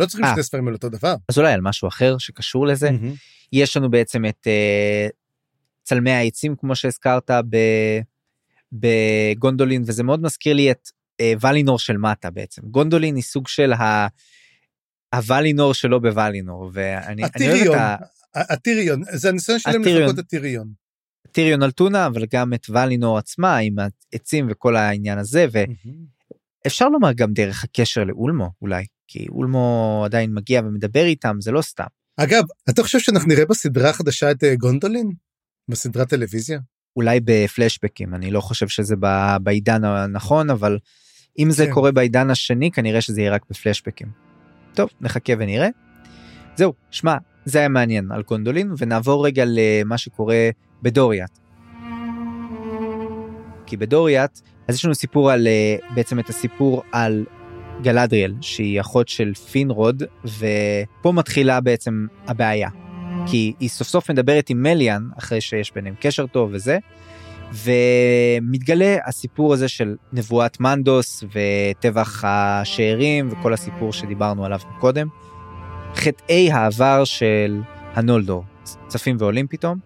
[0.00, 0.34] לא צריכים אה.
[0.34, 1.14] שני ספרים על אותו דבר.
[1.28, 2.88] אז אולי על משהו אחר שקשור לזה.
[2.88, 3.16] Mm-hmm.
[3.52, 5.12] יש לנו בעצם את uh,
[5.82, 7.30] צלמי העצים כמו שהזכרת
[8.72, 13.72] בגונדולין וזה מאוד מזכיר לי את uh, ולינור של מטה בעצם גונדולין היא סוג של
[13.72, 14.06] ה...
[15.14, 17.78] הוולינור שלו בוולינור ואני הטיריון
[18.34, 20.72] הטיריון זה הניסיון שלהם לחכות את טיריון.
[21.32, 23.76] טיריון על טונה אבל גם את ולינור עצמה עם
[24.12, 25.46] העצים וכל העניין הזה
[26.64, 31.62] ואפשר לומר גם דרך הקשר לאולמו אולי כי אולמו עדיין מגיע ומדבר איתם זה לא
[31.62, 31.84] סתם.
[32.16, 35.10] אגב אתה חושב שאנחנו נראה בסדרה החדשה את אה, גונדולין
[35.68, 36.60] בסדרת טלוויזיה
[36.96, 38.94] אולי בפלשבקים אני לא חושב שזה
[39.42, 40.78] בעידן הנכון אבל
[41.38, 41.72] אם זה כן.
[41.72, 44.08] קורה בעידן השני כנראה שזה יהיה רק בפלשבקים.
[44.74, 45.68] טוב נחכה ונראה.
[46.56, 50.50] זהו שמע זה היה מעניין על גונדולין ונעבור רגע למה שקורה
[50.82, 51.38] בדוריאט.
[53.66, 57.24] כי בדוריאט אז יש לנו סיפור על אה, בעצם את הסיפור על
[57.82, 62.68] גלדריאל שהיא אחות של פינרוד ופה מתחילה בעצם הבעיה.
[63.26, 66.78] כי היא סוף סוף מדברת עם מליאן אחרי שיש ביניהם קשר טוב וזה.
[67.52, 75.08] ומתגלה הסיפור הזה של נבואת מנדוס וטבח השארים וכל הסיפור שדיברנו עליו קודם.
[75.94, 77.60] חטאי העבר של
[77.94, 78.44] הנולדור
[78.88, 79.78] צפים ועולים פתאום.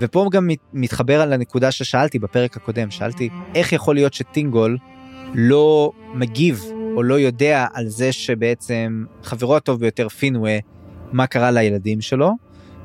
[0.00, 4.78] ופה גם מתחבר על הנקודה ששאלתי בפרק הקודם שאלתי איך יכול להיות שטינגול
[5.34, 6.64] לא מגיב
[6.96, 10.58] או לא יודע על זה שבעצם חברו הטוב ביותר פינווה
[11.12, 12.30] מה קרה לילדים שלו.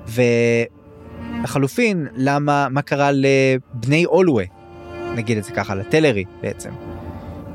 [0.07, 4.45] ולחלופין למה מה קרה לבני אולווה
[5.15, 6.69] נגיד את זה ככה לטלרי בעצם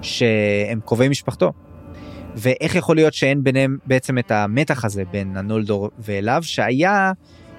[0.02, 1.52] שהם קרובי משפחתו.
[2.36, 7.12] ואיך יכול להיות שאין ביניהם בעצם את המתח הזה בין הנולדור ואליו שהיה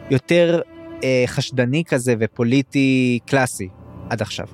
[0.10, 0.62] יותר
[1.04, 3.67] אה, חשדני כזה ופוליטי קלאסי
[4.10, 4.45] עד עכשיו.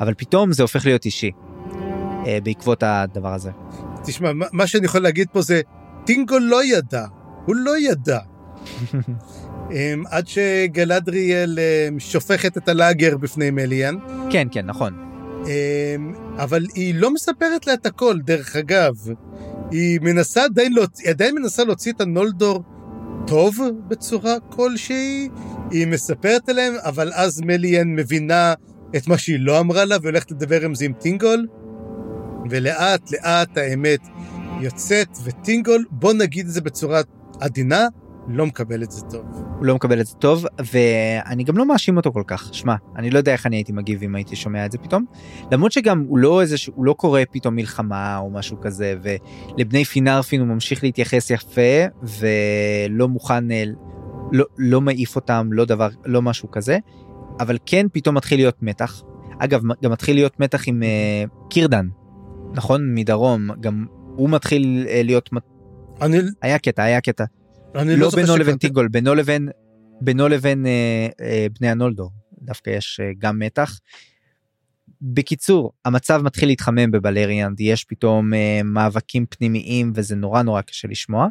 [0.00, 1.30] אבל פתאום זה הופך להיות אישי
[2.42, 3.50] בעקבות הדבר הזה.
[4.04, 5.60] תשמע, מה שאני יכול להגיד פה זה,
[6.04, 7.06] טינגו לא ידע,
[7.46, 8.18] הוא לא ידע.
[9.72, 13.96] אמ, עד שגלדריאל אמ, שופכת את הלאגר בפני מליאן.
[14.30, 15.12] כן, כן, נכון.
[15.46, 18.94] אמ, אבל היא לא מספרת לה את הכל, דרך אגב.
[19.70, 22.62] היא מנסה עדיין, להוציא, היא עדיין מנסה להוציא את הנולדור
[23.26, 23.58] טוב
[23.88, 25.28] בצורה כלשהי.
[25.70, 28.54] היא מספרת עליהם, אבל אז מליאן מבינה
[28.96, 31.46] את מה שהיא לא אמרה לה והולכת לדבר עם זה עם טינגול.
[32.50, 34.08] ולאט לאט האמת
[34.60, 37.00] יוצאת, וטינגול, בוא נגיד את זה בצורה
[37.40, 37.86] עדינה,
[38.28, 39.24] לא מקבל את זה טוב.
[39.58, 42.54] הוא לא מקבל את זה טוב ואני גם לא מאשים אותו כל כך.
[42.54, 45.04] שמע אני לא יודע איך אני הייתי מגיב אם הייתי שומע את זה פתאום.
[45.52, 50.40] למרות שגם הוא לא איזה שהוא לא קורא פתאום מלחמה או משהו כזה ולבני פינרפין
[50.40, 53.64] הוא ממשיך להתייחס יפה ולא מוכן אה,
[54.32, 56.78] לא לא מעיף אותם לא דבר לא משהו כזה.
[57.40, 59.02] אבל כן פתאום מתחיל להיות מתח.
[59.38, 61.88] אגב גם מתחיל להיות מתח עם uh, קירדן
[62.54, 63.86] נכון מדרום גם
[64.16, 65.30] הוא מתחיל uh, להיות
[66.02, 66.18] אני...
[66.42, 67.24] היה קטע היה קטע.
[67.74, 69.48] לא, לא בינו לבין טיגול בינו לבין
[70.00, 72.10] בינו לבין אה, אה, בני הנולדו
[72.42, 73.78] דווקא יש אה, גם מתח.
[75.00, 81.28] בקיצור המצב מתחיל להתחמם בבלריאנד יש פתאום אה, מאבקים פנימיים וזה נורא נורא קשה לשמוע.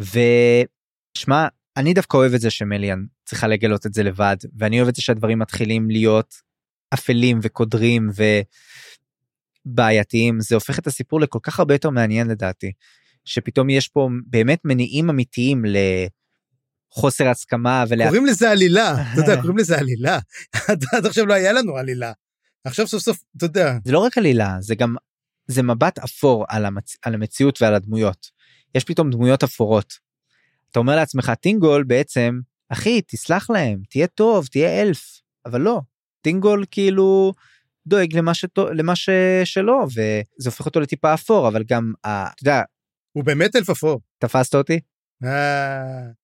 [0.00, 4.94] ושמע אני דווקא אוהב את זה שמליאן צריכה לגלות את זה לבד ואני אוהב את
[4.94, 6.34] זה שהדברים מתחילים להיות
[6.94, 8.10] אפלים וקודרים
[9.68, 12.72] ובעייתיים זה הופך את הסיפור לכל כך הרבה יותר מעניין לדעתי.
[13.24, 15.64] שפתאום יש פה באמת מניעים אמיתיים
[16.94, 18.04] לחוסר הסכמה ול...
[18.04, 20.18] קוראים לזה עלילה, אתה יודע, קוראים לזה עלילה.
[20.94, 22.12] עד עכשיו לא היה לנו עלילה.
[22.64, 23.78] עכשיו סוף סוף, אתה יודע.
[23.84, 24.96] זה לא רק עלילה, זה גם,
[25.46, 26.96] זה מבט אפור על, המצ...
[27.02, 28.26] על המציאות ועל הדמויות.
[28.74, 29.94] יש פתאום דמויות אפורות.
[30.70, 35.20] אתה אומר לעצמך, טינגול בעצם, אחי, תסלח להם, תהיה טוב, תהיה אלף.
[35.46, 35.80] אבל לא,
[36.22, 37.34] טינגול כאילו
[37.88, 39.08] דואג למה, שטו, למה ש...
[39.44, 42.62] שלא, וזה הופך אותו לטיפה אפור, אבל גם, אתה יודע,
[43.12, 44.00] הוא באמת אלף אפור.
[44.18, 44.80] תפסת אותי?
[45.24, 46.18] אה.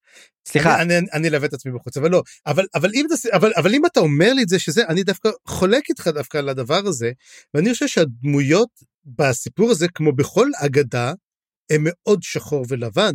[0.49, 0.83] סליחה.
[0.83, 2.23] אני, אני, אני אלווה את עצמי בחוץ, אבל לא.
[2.47, 5.89] אבל, אבל, אם, אבל, אבל אם אתה אומר לי את זה שזה, אני דווקא חולק
[5.89, 7.13] איתך דווקא על הדבר הזה,
[7.55, 8.69] ואני חושב שהדמויות
[9.05, 11.13] בסיפור הזה, כמו בכל אגדה,
[11.71, 13.13] הם מאוד שחור ולבן.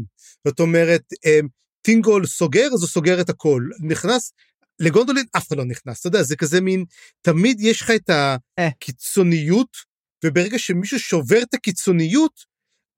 [0.48, 1.48] זאת אומרת, הם,
[1.82, 3.64] טינגול סוגר, אז הוא סוגר את הכל.
[3.84, 4.34] נכנס,
[4.80, 6.86] לגונדולין אף אחד לא נכנס, אתה יודע, זה כזה מין,
[7.22, 8.36] תמיד יש לך את אה.
[8.58, 9.78] הקיצוניות,
[10.26, 12.50] וברגע שמישהו שובר את הקיצוניות,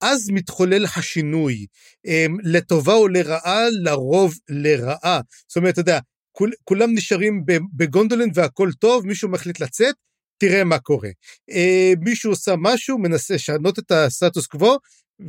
[0.02, 1.66] אז מתחולל השינוי,
[2.06, 5.22] אמ, לטובה או לרעה, לרוב לרעה.
[5.48, 6.00] זאת אומרת, אתה יודע,
[6.32, 9.96] כול, כולם נשארים בגונדולין והכל טוב, מישהו מחליט לצאת,
[10.38, 11.10] תראה מה קורה.
[11.50, 14.78] אמ, מישהו עושה משהו, מנסה לשנות את הסטטוס קוו,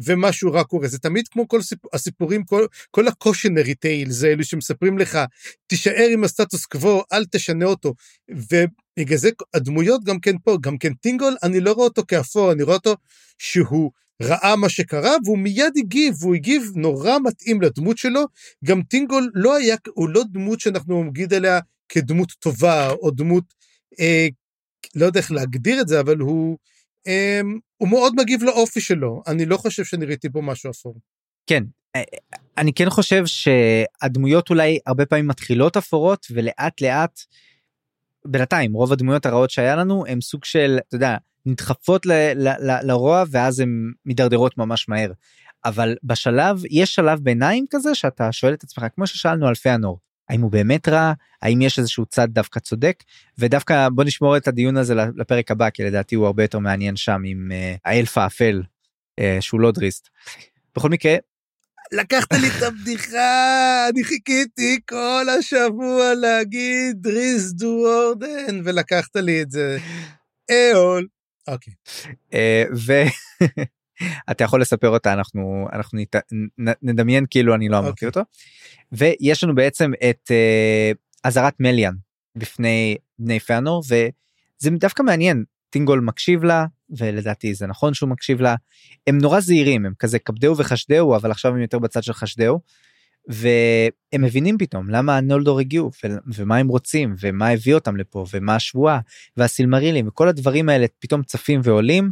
[0.05, 0.88] ומשהו רע קורה.
[0.88, 5.18] זה תמיד כמו כל סיפור, הסיפורים, כל, כל הקושנרי טיילס האלו שמספרים לך,
[5.66, 7.94] תישאר עם הסטטוס קוו, אל תשנה אותו.
[8.28, 12.62] ובגלל זה הדמויות גם כן פה, גם כן טינגול, אני לא רואה אותו כאפור, אני
[12.62, 12.96] רואה אותו
[13.38, 13.90] שהוא
[14.22, 18.24] ראה מה שקרה והוא מיד הגיב, והוא הגיב נורא מתאים לדמות שלו.
[18.64, 23.44] גם טינגול לא היה, הוא לא דמות שאנחנו נגיד עליה כדמות טובה, או דמות,
[24.00, 24.28] אה,
[24.94, 26.59] לא יודע איך להגדיר את זה, אבל הוא,
[27.77, 29.23] הוא מאוד מגיב לאופי שלו.
[29.27, 30.95] אני לא חושב שאני ראיתי פה משהו אפור.
[31.47, 31.65] כן,
[31.97, 32.03] אה,
[32.59, 37.21] אני כן חושב שהדמויות אולי הרבה פעמים מתחילות אפורות ולאט לאט
[38.25, 42.87] בינתיים רוב הדמויות הרעות שהיה לנו הם סוג של אתה יודע נדחפות ל, ל, ל,
[42.87, 45.12] לרוע ואז הן מידרדרות ממש מהר.
[45.65, 49.99] אבל בשלב יש שלב ביניים כזה שאתה שואל את עצמך כמו ששאלנו על פיאנור
[50.33, 53.03] האם הוא באמת רע האם יש איזשהו צד דווקא צודק
[53.38, 57.23] ודווקא בוא נשמור את הדיון הזה לפרק הבא כי לדעתי הוא הרבה יותר מעניין שם
[57.27, 58.62] עם uh, האלף האפל
[59.21, 60.09] uh, שהוא לא דריסט.
[60.77, 61.16] בכל מקרה
[61.92, 69.51] לקחת לי את הבדיחה, אני חיכיתי כל השבוע להגיד ריס דו אורדן, ולקחת לי את
[69.51, 69.79] זה.
[70.51, 71.07] אהול.
[71.49, 71.75] אוקיי.
[72.35, 72.64] אה,
[74.29, 76.16] ואתה יכול לספר אותה, אנחנו, אנחנו נת...
[76.83, 78.09] נדמיין כאילו אני לא אמרתי אוקיי.
[78.09, 78.23] אותו.
[78.92, 80.92] ויש לנו בעצם את אה,
[81.24, 81.94] אזהרת מליאן
[82.37, 88.55] בפני בני פאנור, וזה דווקא מעניין, טינגול מקשיב לה, ולדעתי זה נכון שהוא מקשיב לה.
[89.07, 92.61] הם נורא זהירים, הם כזה כבדהו וחשדהו, אבל עכשיו הם יותר בצד של חשדהו.
[93.28, 95.90] והם מבינים פתאום למה הנולדור הגיעו
[96.37, 99.00] ומה הם רוצים ומה הביא אותם לפה ומה השבועה
[99.37, 102.11] והסילמרילים וכל הדברים האלה פתאום צפים ועולים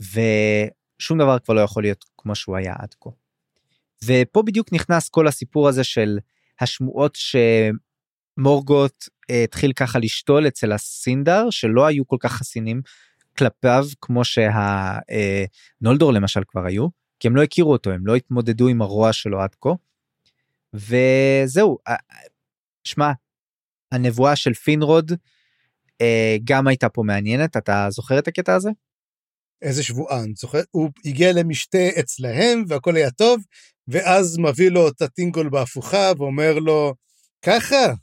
[0.00, 3.10] ושום דבר כבר לא יכול להיות כמו שהוא היה עד כה.
[4.06, 6.18] ופה בדיוק נכנס כל הסיפור הזה של
[6.60, 7.18] השמועות
[8.36, 12.82] שמורגוט אה, התחיל ככה לשתול אצל הסינדר שלא היו כל כך חסינים
[13.38, 16.88] כלפיו כמו שהנולדור למשל כבר היו
[17.20, 19.70] כי הם לא הכירו אותו הם לא התמודדו עם הרוע שלו עד כה.
[20.74, 21.94] וזהו אה,
[22.84, 23.12] שמע
[23.92, 25.12] הנבואה של פינרוד
[26.00, 28.70] אה, גם הייתה פה מעניינת אתה זוכר את הקטע הזה?
[29.62, 30.60] איזה שבוען, זוכר?
[30.70, 33.44] הוא הגיע למשתה אצלהם והכל היה טוב,
[33.88, 36.94] ואז מביא לו את הטינגול בהפוכה ואומר לו,
[37.42, 37.94] ככה,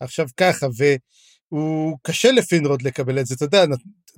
[0.00, 3.64] עכשיו ככה, והוא קשה לפינרוד לקבל את זה, אתה יודע,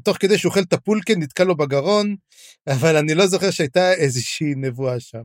[0.05, 2.17] תוך כדי שהוא אוכל את הפולקן נתקע לו בגרון,
[2.67, 5.23] אבל אני לא זוכר שהייתה איזושהי נבואה שם.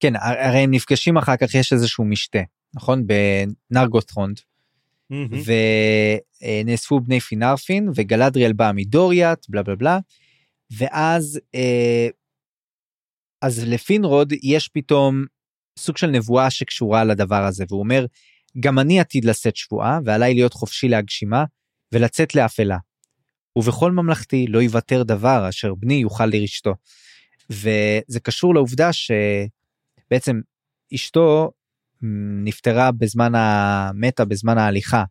[0.00, 2.38] כן הרי הם נפגשים אחר כך יש איזשהו משתה
[2.74, 3.04] נכון?
[3.70, 4.40] בנרגות'רונד
[6.40, 9.98] ונאספו בני פינרפין וגלדריאל בא מדוריאט בלה בלה בלה.
[10.78, 12.08] ואז אה,
[13.42, 15.24] אז לפינרוד יש פתאום
[15.78, 18.06] סוג של נבואה שקשורה לדבר הזה והוא אומר
[18.60, 21.44] גם אני עתיד לשאת שבועה ועליי להיות חופשי להגשימה
[21.92, 22.78] ולצאת לאפלה.
[23.56, 26.74] ובכל ממלכתי לא יוותר דבר אשר בני יוכל לרשתו.
[27.50, 30.40] וזה קשור לעובדה שבעצם
[30.94, 31.50] אשתו
[32.44, 35.04] נפטרה בזמן המתה בזמן ההליכה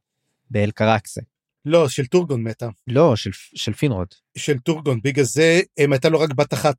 [0.49, 1.21] בהלקרקסה.
[1.65, 2.69] לא, של טורגון מתה.
[2.87, 4.07] לא, של, של פינרוד.
[4.37, 6.75] של טורגון, בגלל זה הם הייתה לו רק בת אחת.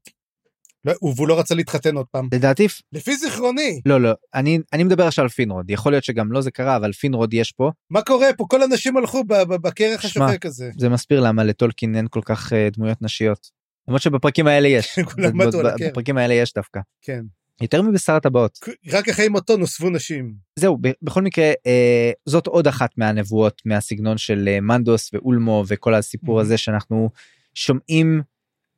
[0.84, 2.28] לא, והוא לא רצה להתחתן עוד פעם.
[2.34, 2.66] לדעתי...
[2.92, 3.80] לפי זיכרוני.
[3.86, 5.70] לא, לא, אני, אני מדבר עכשיו על פינרוד.
[5.70, 7.70] יכול להיות שגם לא זה קרה, אבל פינרוד יש פה.
[7.90, 8.44] מה קורה פה?
[8.48, 10.70] כל הנשים הלכו בקרח השוחק הזה.
[10.78, 13.50] זה מסביר למה לטולקין אין כל כך uh, דמויות נשיות.
[13.88, 14.98] למרות שבפרקים האלה יש.
[15.14, 15.88] כולם מתו על הקרח.
[15.90, 16.80] בפרקים האלה יש דווקא.
[17.02, 17.20] כן.
[17.60, 18.58] יותר מבשר הטבעות.
[18.88, 20.34] רק אחרי מותו נוספו נשים.
[20.58, 26.40] זהו, בכל מקרה, אה, זאת עוד אחת מהנבואות מהסגנון של אה, מנדוס ואולמו וכל הסיפור
[26.40, 27.10] הזה שאנחנו
[27.54, 28.22] שומעים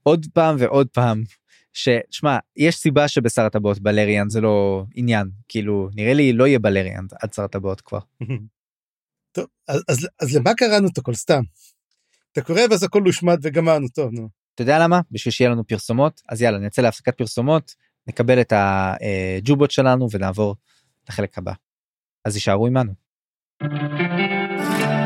[0.03, 1.23] עוד פעם ועוד פעם.
[1.73, 7.07] ששמע, יש סיבה שבשר הטבעות בלריאן זה לא עניין, כאילו, נראה לי לא יהיה בלריאן
[7.23, 7.99] עד שר הטבעות כבר.
[9.33, 11.43] טוב, אז, אז, אז למה קראנו את הכל סתם?
[12.33, 14.29] אתה קורא ואז הכל הושמד וגמרנו, טוב, נו.
[14.55, 15.01] אתה יודע למה?
[15.11, 17.75] בשביל שיהיה לנו פרסומות, אז יאללה, נצא להפסקת פרסומות,
[18.07, 20.57] נקבל את הג'ובות שלנו ונעבור
[21.09, 21.53] לחלק הבא.
[22.25, 22.93] אז יישארו עמנו.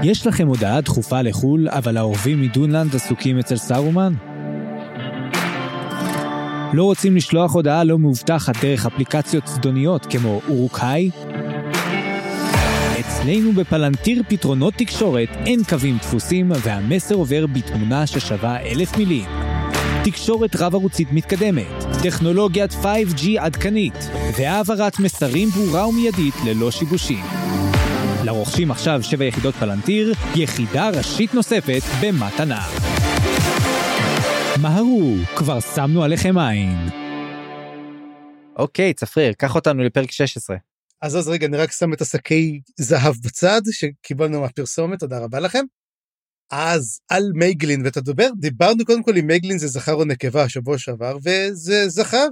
[0.04, 4.35] יש לכם הודעה דחופה לחו"ל, אבל האורבים מדונלנד עסוקים אצל סארומן?
[6.76, 11.10] לא רוצים לשלוח הודעה לא מאובטחת דרך אפליקציות זדוניות כמו אורוקאי?
[13.00, 19.24] אצלנו בפלנטיר פתרונות תקשורת אין קווים דפוסים והמסר עובר בתמונה ששווה אלף מילים.
[20.04, 27.24] תקשורת רב-ערוצית מתקדמת, טכנולוגיית 5G עדכנית, והעברת מסרים ברורה ומיידית ללא שיבושים.
[28.24, 32.95] לרוכשים עכשיו 7 יחידות פלנטיר, יחידה ראשית נוספת במתנה.
[34.62, 36.88] מהרו, כבר שמנו עליכם עין.
[38.56, 40.56] אוקיי, צפריר, קח אותנו לפרק 16.
[41.02, 45.64] אז אז רגע, אני רק שם את השקי זהב בצד שקיבלנו מהפרסומת, תודה רבה לכם.
[46.50, 50.78] אז על מייגלין ואתה דובר, דיברנו קודם כל אם מייגלין זה זכר או נקבה השבוע
[50.78, 52.28] שעבר, וזה זכר.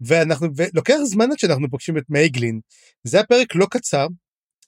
[0.00, 2.60] ואנחנו, ולוקח זמן עד שאנחנו פוגשים את מייגלין.
[3.04, 4.06] זה הפרק לא קצר,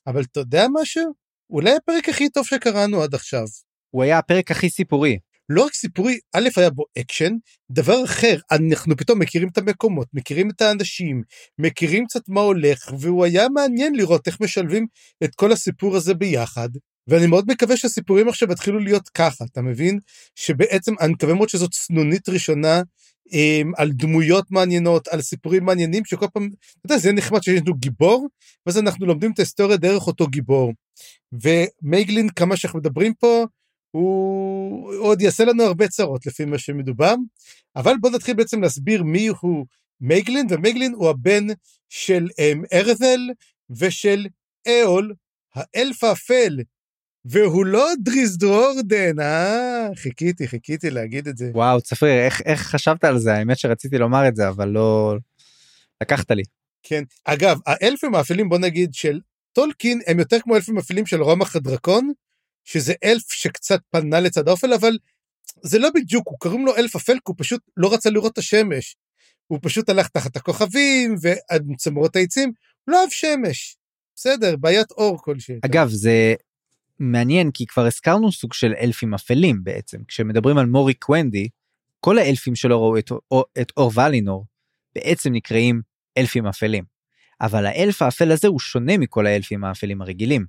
[0.07, 1.13] אבל אתה יודע משהו?
[1.49, 3.45] אולי הפרק הכי טוב שקראנו עד עכשיו.
[3.89, 5.17] הוא היה הפרק הכי סיפורי.
[5.49, 7.33] לא רק סיפורי, א' היה בו אקשן,
[7.71, 11.23] דבר אחר, אנחנו פתאום מכירים את המקומות, מכירים את האנשים,
[11.59, 14.85] מכירים קצת מה הולך, והוא היה מעניין לראות איך משלבים
[15.23, 16.69] את כל הסיפור הזה ביחד.
[17.07, 19.99] ואני מאוד מקווה שהסיפורים עכשיו יתחילו להיות ככה, אתה מבין?
[20.35, 22.81] שבעצם, אני מקווה מאוד שזאת סנונית ראשונה
[23.31, 27.61] עם, על דמויות מעניינות, על סיפורים מעניינים, שכל פעם, אתה יודע, זה יהיה נחמד שיש
[27.61, 28.27] לנו גיבור,
[28.65, 30.73] ואז אנחנו לומדים את ההיסטוריה דרך אותו גיבור.
[31.31, 33.45] ומייגלין, כמה שאנחנו מדברים פה,
[33.95, 37.15] הוא עוד יעשה לנו הרבה צרות לפי מה שמדובר,
[37.75, 39.65] אבל בואו נתחיל בעצם להסביר מי הוא
[40.01, 41.47] מייגלין, ומייגלין הוא הבן
[41.89, 43.19] של um, ארזל
[43.69, 44.27] ושל
[44.67, 45.13] אהול,
[45.55, 46.59] האלף האפל,
[47.25, 51.51] והוא לא דריסדרורדן, אה, חיכיתי, חיכיתי להגיד את זה.
[51.53, 53.33] וואו, צפריר, איך, איך חשבת על זה?
[53.33, 55.15] האמת שרציתי לומר את זה, אבל לא...
[56.03, 56.43] לקחת לי.
[56.83, 57.03] כן.
[57.25, 59.19] אגב, האלפים האפלים, בוא נגיד, של
[59.53, 62.11] טולקין, הם יותר כמו אלפים אפלים של רומח הדרקון,
[62.63, 64.97] שזה אלף שקצת פנה לצד האופל, אבל
[65.61, 68.37] זה לא בדיוק, הוא קוראים לו אלף אפל, כי הוא פשוט לא רצה לראות את
[68.37, 68.95] השמש.
[69.47, 72.51] הוא פשוט הלך תחת הכוכבים ועד צמרות העצים,
[72.87, 73.77] לא אוהב שמש.
[74.15, 75.55] בסדר, בעיית אור כלשהי.
[75.65, 76.35] אגב, זה
[76.99, 79.97] מעניין כי כבר הזכרנו סוג של אלפים אפלים בעצם.
[80.07, 81.47] כשמדברים על מורי קוונדי,
[81.99, 83.11] כל האלפים שלא ראו את,
[83.61, 84.45] את אור ולינור
[84.95, 85.81] בעצם נקראים
[86.17, 86.83] אלפים אפלים.
[87.41, 90.45] אבל האלף האפל הזה הוא שונה מכל האלפים האפלים הרגילים.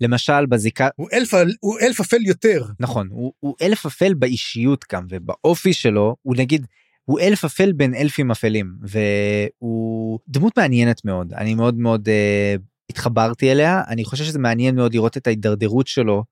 [0.00, 5.06] למשל בזיקה הוא אלף הוא אלף אפל יותר נכון הוא, הוא אלף אפל באישיות גם
[5.08, 6.66] ובאופי שלו הוא נגיד
[7.04, 13.52] הוא אלף אפל בין אלפים אפלים והוא דמות מעניינת מאוד אני מאוד מאוד uh, התחברתי
[13.52, 16.24] אליה אני חושב שזה מעניין מאוד לראות את ההידרדרות שלו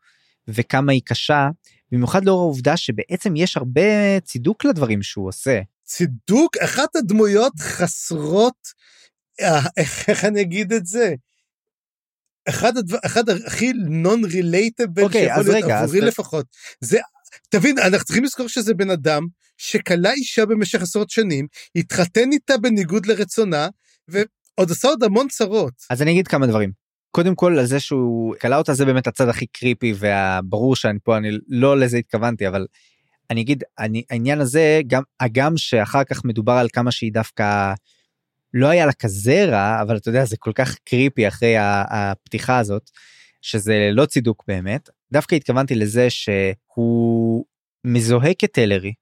[0.49, 1.49] וכמה היא קשה
[1.93, 5.61] במיוחד לאור העובדה שבעצם יש הרבה צידוק לדברים שהוא עושה.
[5.85, 8.69] צידוק אחת הדמויות חסרות
[9.41, 9.61] אה,
[10.09, 11.15] איך אני אגיד את זה
[12.49, 16.05] אחד הדבר אחד הכי נון רילייטבל okay, שיכול להיות רגע, עבורי אז...
[16.05, 16.47] לפחות
[16.81, 16.99] זה
[17.49, 19.27] תבין אנחנו צריכים לזכור שזה בן אדם
[19.57, 21.47] שכלה אישה במשך עשרות שנים
[21.77, 23.69] התחתן איתה בניגוד לרצונה
[24.09, 25.73] ועוד עשה עוד המון צרות.
[25.91, 26.73] אז אני אגיד כמה דברים.
[27.11, 31.17] קודם כל על זה שהוא כלה אותה זה באמת הצד הכי קריפי והברור שאני פה
[31.17, 32.67] אני לא לזה התכוונתי אבל
[33.31, 37.73] אני אגיד אני העניין הזה גם הגם שאחר כך מדובר על כמה שהיא דווקא
[38.55, 41.55] לא היה לה כזה רע אבל אתה יודע זה כל כך קריפי אחרי
[41.91, 42.91] הפתיחה הזאת
[43.43, 44.89] שזה לא צידוק באמת.
[45.13, 47.45] דווקא התכוונתי לזה שהוא
[47.85, 48.93] מזוהה כטלרי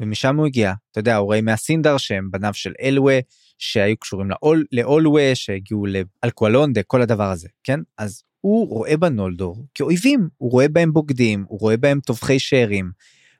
[0.00, 0.72] ומשם הוא הגיע.
[0.90, 3.18] אתה יודע הוא רואה מהסינדר שהם בניו של אלווה
[3.58, 7.80] שהיו קשורים לאול, לאולווה שהגיעו לאלקואלונדה כל הדבר הזה כן?
[7.98, 12.90] אז הוא רואה בנולדור כאויבים הוא רואה בהם בוגדים הוא רואה בהם טובחי שארים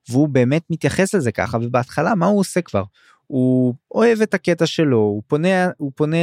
[0.08, 2.82] והוא באמת מתייחס לזה ככה ובהתחלה מה הוא עושה כבר
[3.26, 6.16] הוא אוהב את הקטע שלו הוא פונה הוא פונה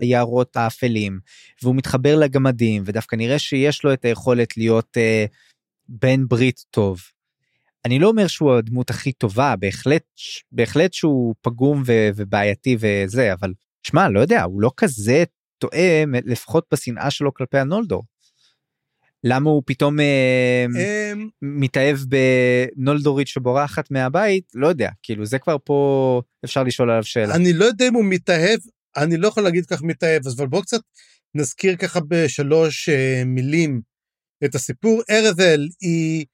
[0.00, 1.18] ליערות האפלים
[1.62, 5.30] והוא מתחבר לגמדים ודווקא נראה שיש לו את היכולת להיות uh,
[5.88, 7.00] בן ברית טוב.
[7.84, 10.04] אני לא אומר שהוא הדמות הכי טובה בהחלט
[10.52, 13.52] בהחלט שהוא פגום ו, ובעייתי וזה אבל
[13.82, 15.24] שמע לא יודע הוא לא כזה
[15.58, 18.02] טועה לפחות בשנאה שלו כלפי הנולדור.
[19.28, 20.66] למה הוא פתאום אה,
[21.12, 24.44] אמ, מתאהב בנולדורית שבורחת מהבית?
[24.54, 27.34] לא יודע כאילו זה כבר פה אפשר לשאול עליו שאלה.
[27.34, 28.58] אני לא יודע אם הוא מתאהב
[28.96, 30.80] אני לא יכול להגיד כך מתאהב אבל בוא קצת
[31.34, 33.80] נזכיר ככה בשלוש uh, מילים
[34.44, 35.02] את הסיפור.
[35.10, 36.26] ארזל היא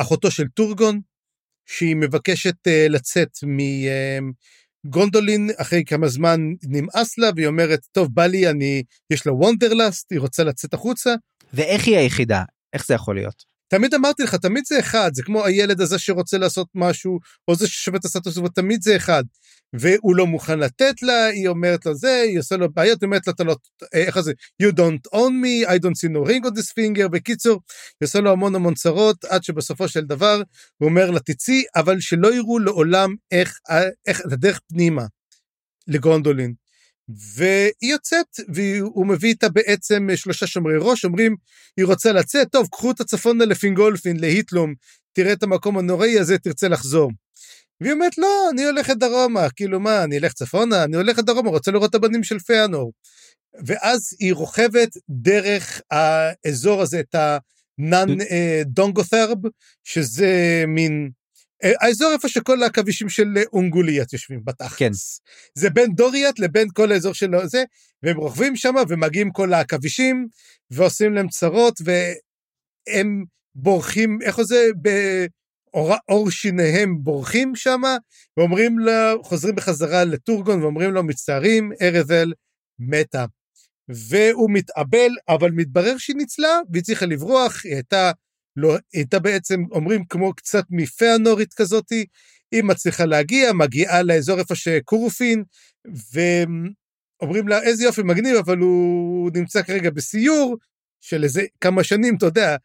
[0.00, 1.00] אחותו של טורגון
[1.66, 3.30] שהיא מבקשת uh, לצאת
[4.86, 9.32] מגונדולין uh, אחרי כמה זמן נמאס לה והיא אומרת טוב בא לי אני יש לה
[9.32, 11.14] וונדרלאסט היא רוצה לצאת החוצה
[11.52, 12.42] ואיך היא היחידה?
[12.72, 13.56] איך זה יכול להיות?
[13.68, 17.18] תמיד אמרתי לך, תמיד זה אחד, זה כמו הילד הזה שרוצה לעשות משהו,
[17.48, 19.24] או זה ששווה את הסטטוס, תמיד זה אחד.
[19.72, 23.26] והוא לא מוכן לתת לה, היא אומרת לו זה, היא עושה לו בעיות, היא אומרת
[23.26, 23.56] לו, אתה לא,
[23.92, 24.32] איך זה,
[24.62, 27.60] you don't own me, I don't see no ring on this finger, בקיצור,
[28.00, 30.42] היא עושה לו המון המון צרות, עד שבסופו של דבר,
[30.78, 33.58] הוא אומר לה, תצאי, אבל שלא יראו לעולם איך,
[34.06, 35.04] איך, הדרך פנימה
[35.88, 36.54] לגונדולין.
[37.08, 41.36] והיא יוצאת והוא מביא איתה בעצם שלושה שומרי ראש אומרים
[41.76, 44.74] היא רוצה לצאת טוב קחו את הצפונה לפינגולפין להיטלום
[45.12, 47.10] תראה את המקום הנוראי הזה תרצה לחזור.
[47.80, 51.70] והיא אומרת לא אני הולכת דרומה כאילו מה אני אלך צפונה אני הולכת דרומה רוצה
[51.70, 52.92] לראות את הבנים של פיאנור.
[53.66, 59.38] ואז היא רוכבת דרך האזור הזה את הנאן אה, דונגות'רב
[59.84, 61.25] שזה מין אה,
[61.62, 65.20] האזור איפה שכל העכבישים של אונגוליית יושבים בתכלס.
[65.24, 65.32] כן.
[65.54, 67.64] זה בין דוריית לבין כל האזור של זה,
[68.02, 70.28] והם רוכבים שם ומגיעים כל העכבישים
[70.70, 77.80] ועושים להם צרות והם בורחים, איך זה, בעור שיניהם בורחים שם
[78.36, 82.32] ואומרים לו, חוזרים בחזרה לטורגון ואומרים לו מצטערים, ארזל
[82.78, 83.24] מתה.
[83.88, 88.12] והוא מתאבל, אבל מתברר שהיא ניצלה והיא צריכה לברוח, היא הייתה
[88.56, 92.06] לא, הייתה בעצם, אומרים, כמו קצת מפאנורית כזאתי,
[92.52, 95.44] היא מצליחה להגיע, מגיעה לאזור איפה שקורופין,
[96.12, 100.56] ואומרים לה, איזה יופי, מגניב, אבל הוא נמצא כרגע בסיור
[101.00, 102.56] של איזה כמה שנים, אתה יודע,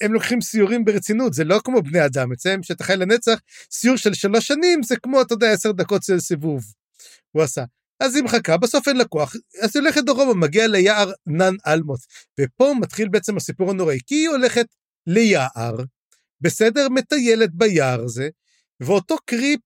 [0.00, 3.38] הם לוקחים סיורים ברצינות, זה לא כמו בני אדם, אצלם שאתה חי לנצח,
[3.72, 6.64] סיור של שלוש שנים זה כמו, אתה יודע, עשר דקות של סיבוב.
[7.32, 7.64] הוא עשה.
[8.00, 12.06] אז היא מחכה, בסוף אין לה כוח, אז היא הולכת דרומה, מגיעה ליער נן אלמוס,
[12.40, 14.66] ופה מתחיל בעצם הסיפור הנוראי, כי היא הולכת
[15.08, 15.76] ליער,
[16.40, 16.88] בסדר?
[16.88, 18.28] מטיילת ביער הזה,
[18.80, 19.60] ואותו קריפ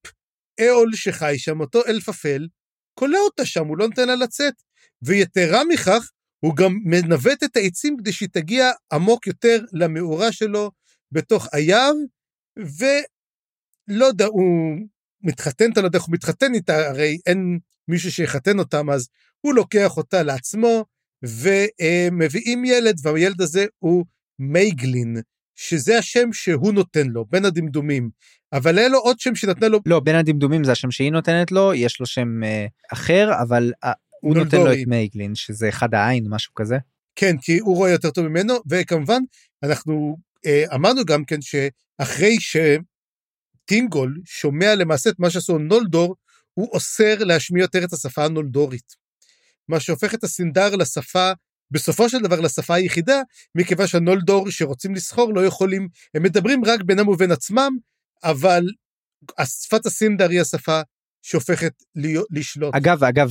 [0.61, 2.49] אהול שחי שם, אותו אלף אפל,
[2.99, 4.55] כולא אותה שם, הוא לא נותן לה לצאת.
[5.03, 6.11] ויתרה מכך,
[6.45, 10.71] הוא גם מנווט את העצים כדי שהיא תגיע עמוק יותר למאורה שלו
[11.13, 11.93] בתוך היער,
[12.57, 14.77] ולא יודע, הוא
[15.23, 19.09] מתחתן, אתה לא יודע איך הוא מתחתן איתה, הרי אין מישהו שיחתן אותם, אז
[19.41, 20.85] הוא לוקח אותה לעצמו,
[21.23, 24.05] ומביאים ילד, והילד הזה הוא
[24.39, 25.17] מייגלין,
[25.57, 28.11] שזה השם שהוא נותן לו, בין הדמדומים.
[28.53, 29.79] אבל היה לו עוד שם שנתנה לו...
[29.87, 33.93] לא, בין הדמדומים זה השם שהיא נותנת לו, יש לו שם אה, אחר, אבל אה,
[34.21, 36.77] הוא נותן לו את מייגלין, שזה אחד העין, משהו כזה.
[37.17, 39.21] כן, כי הוא רואה יותר טוב ממנו, וכמובן,
[39.63, 42.37] אנחנו אה, אמרנו גם כן שאחרי
[43.65, 46.17] שטינגול שומע למעשה את מה שעשו נולדור,
[46.55, 49.03] הוא אוסר להשמיע יותר את השפה הנולדורית.
[49.69, 51.33] מה שהופך את הסינדר לשפה,
[51.73, 53.21] בסופו של דבר לשפה היחידה,
[53.55, 57.77] מכיוון שהנולדור שרוצים לסחור לא יכולים, הם מדברים רק בינם ובין עצמם,
[58.25, 58.65] אבל
[59.45, 60.81] שפת הסינדר היא השפה
[61.23, 61.73] שהופכת
[62.31, 62.75] לשלוט.
[62.75, 63.31] אגב, אגב,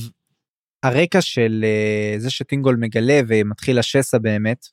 [0.82, 4.66] הרקע של uh, זה שטינגול מגלה ומתחיל השסע באמת,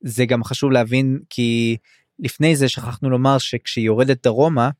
[0.00, 1.76] זה גם חשוב להבין כי
[2.18, 4.70] לפני זה שכחנו לומר שכשהיא יורדת דרומה,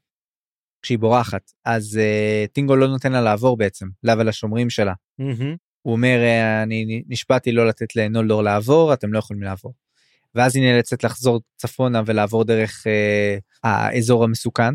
[0.83, 4.93] כשהיא בורחת, אז uh, טינגול לא נותן לה לעבור בעצם, לה ולשומרים שלה.
[5.21, 5.64] Mm-hmm.
[5.85, 9.75] הוא אומר, אה, אני נשבעתי לא לתת לנולדור לעבור, אתם לא יכולים לעבור.
[10.35, 14.75] ואז היא נאלצת לחזור צפונה ולעבור דרך uh, האזור המסוכן.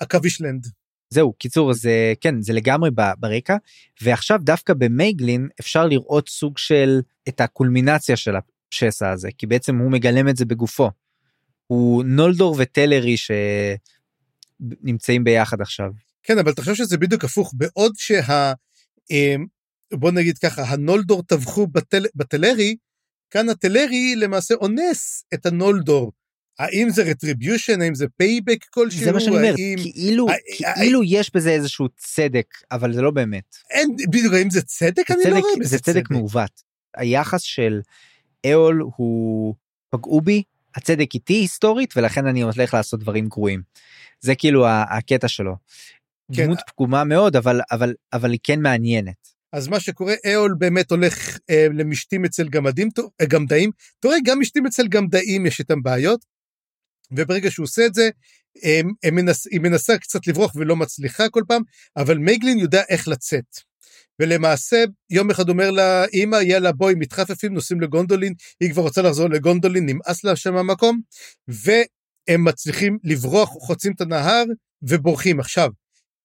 [0.00, 0.66] הקווישלנד.
[1.10, 3.56] זהו, קיצור, זה כן, זה לגמרי ברקע,
[4.02, 8.34] ועכשיו דווקא במייגלין אפשר לראות סוג של את הקולמינציה של
[8.72, 10.90] השסע הזה, כי בעצם הוא מגלם את זה בגופו.
[11.66, 13.14] הוא נולדור וטלרי
[14.80, 15.90] שנמצאים ביחד עכשיו.
[16.22, 18.52] כן, אבל חושב שזה בדיוק הפוך, בעוד שה...
[19.92, 22.76] אה, בוא נגיד ככה, הנולדור טבחו בטל, בטלרי,
[23.30, 26.12] כאן הטלרי למעשה אונס את הנולדור.
[26.58, 29.04] האם זה retribution, האם זה payback כלשהו?
[29.04, 29.78] זה מה שאני אומר, האם...
[29.92, 30.26] כאילו,
[30.74, 33.56] כאילו יש בזה איזשהו צדק, אבל זה לא באמת.
[33.70, 35.10] אין, בדיוק, האם זה צדק?
[35.10, 35.86] אני צדק, לא רואה בזה צדק.
[35.86, 36.62] זה צדק מעוות.
[36.96, 37.80] היחס של
[38.46, 39.54] אהול הוא
[39.90, 40.42] פגעו בי,
[40.74, 43.62] הצדק איתי היסטורית, ולכן אני הולך לעשות דברים גרועים.
[44.20, 45.56] זה כאילו הקטע שלו.
[46.32, 46.44] כן.
[46.44, 49.37] דמות פגומה מאוד, אבל, אבל, אבל היא כן מעניינת.
[49.52, 52.88] אז מה שקורה, אהול באמת הולך אה, למשתים אצל גמדים,
[53.20, 53.70] אה, גמדאים.
[54.00, 56.24] אתה רואה, גם משתים אצל גמדאים יש איתם בעיות,
[57.10, 58.10] וברגע שהוא עושה את זה,
[58.62, 61.62] הם, הם מנס, היא מנסה קצת לברוח ולא מצליחה כל פעם,
[61.96, 63.44] אבל מייגלין יודע איך לצאת.
[64.20, 69.28] ולמעשה, יום אחד אומר לה, אמא, יאללה, בואי, מתחפפים, נוסעים לגונדולין, היא כבר רוצה לחזור
[69.30, 71.00] לגונדולין, נמאס לה שם המקום,
[71.48, 74.44] והם מצליחים לברוח, חוצים את הנהר
[74.82, 75.40] ובורחים.
[75.40, 75.70] עכשיו,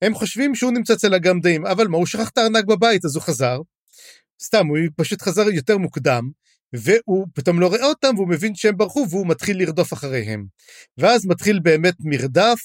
[0.04, 3.24] הם חושבים שהוא נמצא אצל הגמדאים, אבל מה, הוא שכח את הארנק בבית, אז הוא
[3.24, 3.58] חזר.
[4.44, 6.30] סתם, הוא פשוט חזר יותר מוקדם,
[6.74, 10.46] והוא פתאום לא רואה אותם, והוא מבין שהם ברחו, והוא מתחיל לרדוף אחריהם.
[10.98, 12.60] ואז מתחיל באמת מרדף,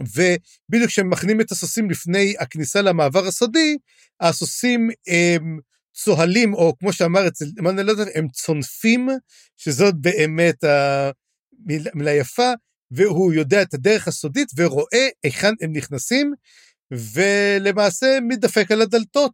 [0.00, 3.76] ובדיוק כשהם מכנים את הסוסים לפני הכניסה למעבר הסודי,
[4.20, 5.58] הסוסים הם
[5.94, 9.08] צוהלים, או כמו שאמר אצל מנהל הם צונפים,
[9.56, 10.64] שזאת באמת
[11.94, 12.52] המילה יפה,
[12.90, 16.32] והוא יודע את הדרך הסודית ורואה היכן הם נכנסים,
[16.90, 19.32] ולמעשה מתדפק על הדלתות.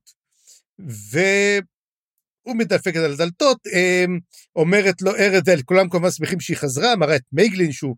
[0.79, 4.19] והוא מתדפק על הדלתות, אמ,
[4.57, 7.97] אומרת לו ארז, כולם כמובן שמחים שהיא חזרה, מראה את מייגלין שהוא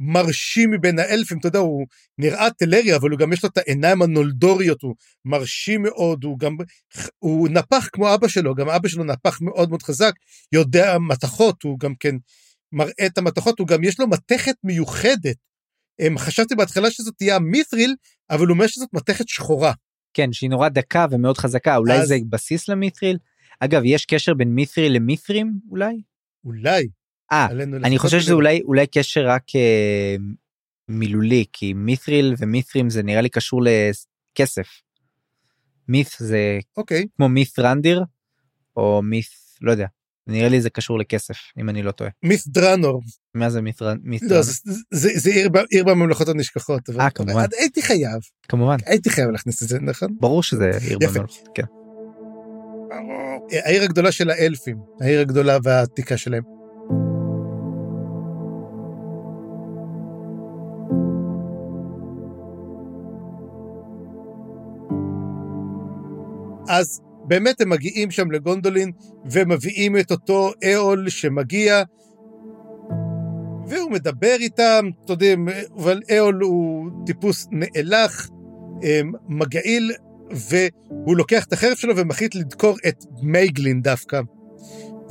[0.00, 1.86] מרשים מבין האלפים, אתה יודע, הוא
[2.18, 4.94] נראה טלרי, אבל הוא גם יש לו את העיניים הנולדוריות, הוא
[5.24, 6.56] מרשים מאוד, הוא גם,
[7.18, 10.12] הוא נפח כמו אבא שלו, גם אבא שלו נפח מאוד מאוד חזק,
[10.52, 12.14] יודע מתכות, הוא גם כן
[12.72, 15.36] מראה את המתכות, הוא גם יש לו מתכת מיוחדת.
[15.98, 17.94] הם, חשבתי בהתחלה שזאת תהיה המית'ריל,
[18.30, 19.72] אבל הוא אומר שזאת מתכת שחורה.
[20.14, 22.08] כן, שהיא נורא דקה ומאוד חזקה, אולי אז...
[22.08, 23.18] זה בסיס למית'ריל?
[23.60, 26.02] אגב, יש קשר בין מית'ריל למית'רים אולי?
[26.44, 26.88] אולי.
[27.32, 27.46] אה,
[27.84, 30.16] אני חושב שזה אולי, אולי קשר רק אה,
[30.88, 34.68] מילולי, כי מית'ריל ומית'רים זה נראה לי קשור לכסף.
[35.88, 37.06] מית' זה אוקיי.
[37.16, 38.04] כמו מית' רנדיר,
[38.76, 39.26] או מית',
[39.60, 39.86] לא יודע.
[40.30, 42.10] נראה לי זה קשור לכסף אם אני לא טועה.
[42.22, 43.02] מיס דרנור.
[43.34, 44.02] מה זה מיס דרנור?
[44.22, 44.52] לא, זה,
[44.90, 46.90] זה, זה עיר, עיר בממלכות הנשכחות.
[47.00, 47.44] אה כמובן.
[47.58, 48.20] הייתי חייב.
[48.48, 48.76] כמובן.
[48.86, 50.08] הייתי חייב להכניס את זה נכון?
[50.20, 51.48] ברור שזה עיר בממלכות.
[51.54, 51.62] כן.
[53.64, 56.42] העיר הגדולה של האלפים, העיר הגדולה והעתיקה שלהם.
[66.68, 68.92] אז באמת הם מגיעים שם לגונדולין
[69.30, 71.82] ומביאים את אותו אהול שמגיע,
[73.66, 75.34] והוא מדבר איתם, אתה יודע,
[75.76, 78.28] אבל אהול הוא טיפוס נאלח,
[78.82, 79.92] אמ, מגעיל,
[80.30, 84.20] והוא לוקח את החרב שלו ומחליט לדקור את מייגלין דווקא.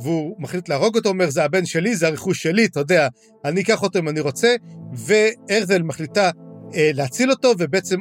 [0.02, 3.08] והוא מחליט להרוג אותו, אומר, זה הבן שלי, זה הרכוש שלי, אתה יודע,
[3.44, 4.54] אני אקח אותו אם אני רוצה,
[4.92, 6.30] וארזל מחליטה
[6.74, 8.00] אה, להציל אותו, ובעצם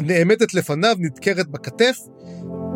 [0.00, 1.96] נעמדת לפניו, נדקרת בכתף,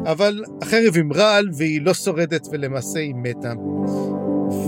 [0.07, 3.53] אבל החרב עם רעל והיא לא שורדת ולמעשה היא מתה.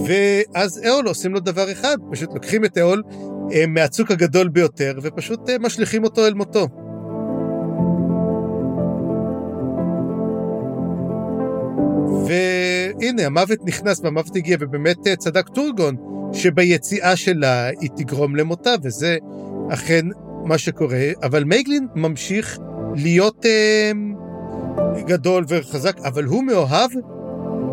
[0.07, 3.03] ואז אהול עושים לו דבר אחד, פשוט לוקחים את אהול
[3.53, 6.67] אה, מהצוק הגדול ביותר ופשוט אה, משליכים אותו אל מותו.
[12.29, 15.97] והנה, המוות נכנס והמוות הגיע, ובאמת אה, צדק טורגון,
[16.33, 19.17] שביציאה שלה היא תגרום למותה, וזה
[19.71, 20.07] אכן
[20.45, 22.59] מה שקורה, אבל מייגלין ממשיך
[22.95, 23.93] להיות אה,
[25.07, 26.91] גדול וחזק, אבל הוא מאוהב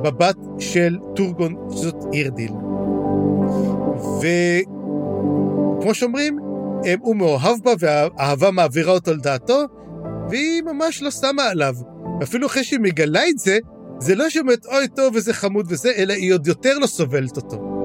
[0.04, 2.52] בבת של טורגון, שזאת אירדיל.
[4.22, 6.38] וכמו שאומרים,
[7.00, 9.62] הוא מאוהב בה והאהבה מעבירה אותו על דעתו,
[10.30, 11.76] והיא ממש לא שמה עליו.
[12.24, 13.58] אפילו אחרי שהיא מגלה את זה,
[14.00, 17.76] זה לא שאומרת, אוי, טוב, איזה חמוד וזה, אלא היא עוד יותר לא סובלת אותו.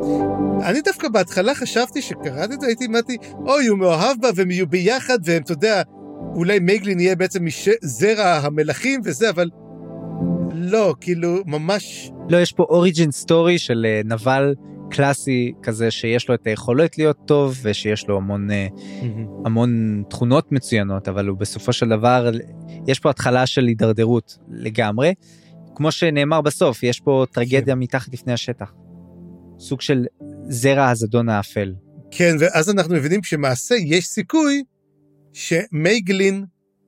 [0.63, 3.17] אני דווקא בהתחלה חשבתי שקראתי את זה, הייתי אמרתי,
[3.47, 5.83] אוי, הוא מאוהב בה והם יהיו ביחד, והם, אתה יודע,
[6.35, 9.49] אולי מייגלין יהיה בעצם מזרע המלכים וזה, אבל
[10.53, 12.11] לא, כאילו, ממש...
[12.29, 14.55] לא, יש פה אוריג'ין סטורי של אה, נבל
[14.91, 19.05] קלאסי כזה שיש לו את היכולת להיות טוב ושיש לו המון mm-hmm.
[19.45, 22.31] המון תכונות מצוינות אבל הוא בסופו של דבר
[22.87, 25.15] יש פה התחלה של הידרדרות לגמרי.
[25.75, 27.79] כמו שנאמר בסוף יש פה טרגדיה כן.
[27.79, 28.73] מתחת לפני השטח.
[29.59, 30.07] סוג של
[30.49, 31.75] זרע הזדון האפל.
[32.11, 34.63] כן ואז אנחנו מבינים שמעשה יש סיכוי
[35.33, 36.45] שמייגלין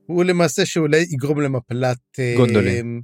[0.06, 3.00] הוא למעשה שאולי יגרום למפלת אה, גונדולין.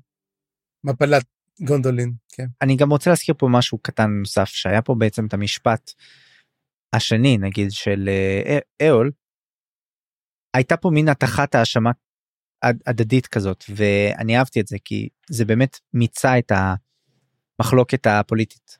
[0.84, 1.24] מפלת
[1.60, 2.46] גונדולין, כן.
[2.62, 5.92] אני גם רוצה להזכיר פה משהו קטן נוסף שהיה פה בעצם את המשפט
[6.92, 8.58] השני נגיד של אה,
[8.88, 9.10] אהול.
[10.54, 11.90] הייתה פה מין הטחת האשמה
[12.62, 16.52] הדדית כזאת ואני אהבתי את זה כי זה באמת מיצה את
[17.60, 18.78] המחלוקת הפוליטית.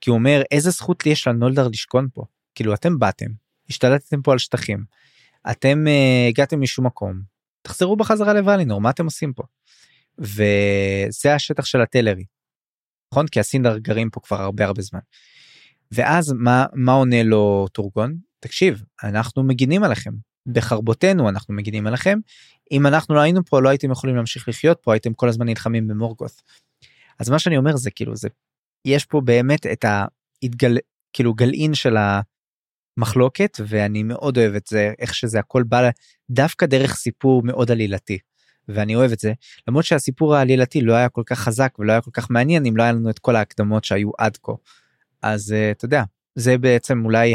[0.00, 2.24] כי הוא אומר איזה זכות לי יש לנולדר לשכון פה
[2.54, 3.26] כאילו אתם באתם
[3.68, 4.84] השתלטתם פה על שטחים
[5.50, 7.22] אתם uh, הגעתם משום מקום
[7.62, 9.42] תחזרו בחזרה לוואלינור מה אתם עושים פה.
[10.18, 12.24] וזה השטח של הטלרי.
[13.12, 13.26] נכון?
[13.26, 15.00] כי הסינדר גרים פה כבר הרבה הרבה זמן.
[15.92, 18.16] ואז מה מה עונה לו טורגון?
[18.40, 20.12] תקשיב אנחנו מגינים עליכם
[20.46, 22.18] בחרבותנו אנחנו מגינים עליכם
[22.72, 25.88] אם אנחנו לא היינו פה לא הייתם יכולים להמשיך לחיות פה הייתם כל הזמן נלחמים
[25.88, 26.42] במורגות.
[27.18, 28.28] אז מה שאני אומר זה כאילו זה
[28.84, 30.78] יש פה באמת את ההתגל
[31.12, 31.96] כאילו גלעין של
[33.00, 35.90] המחלוקת ואני מאוד אוהב את זה איך שזה הכל בא
[36.30, 38.18] דווקא דרך סיפור מאוד עלילתי.
[38.68, 39.32] ואני אוהב את זה
[39.68, 42.82] למרות שהסיפור העלילתי לא היה כל כך חזק ולא היה כל כך מעניין אם לא
[42.82, 44.52] היה לנו את כל ההקדמות שהיו עד כה.
[45.22, 46.02] אז uh, אתה יודע
[46.34, 47.34] זה בעצם אולי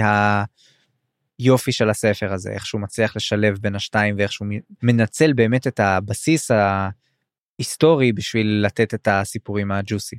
[1.40, 4.48] היופי של הספר הזה איך שהוא מצליח לשלב בין השתיים ואיך שהוא
[4.84, 10.16] מנצל באמת את הבסיס ההיסטורי בשביל לתת את הסיפורים הג'וסי.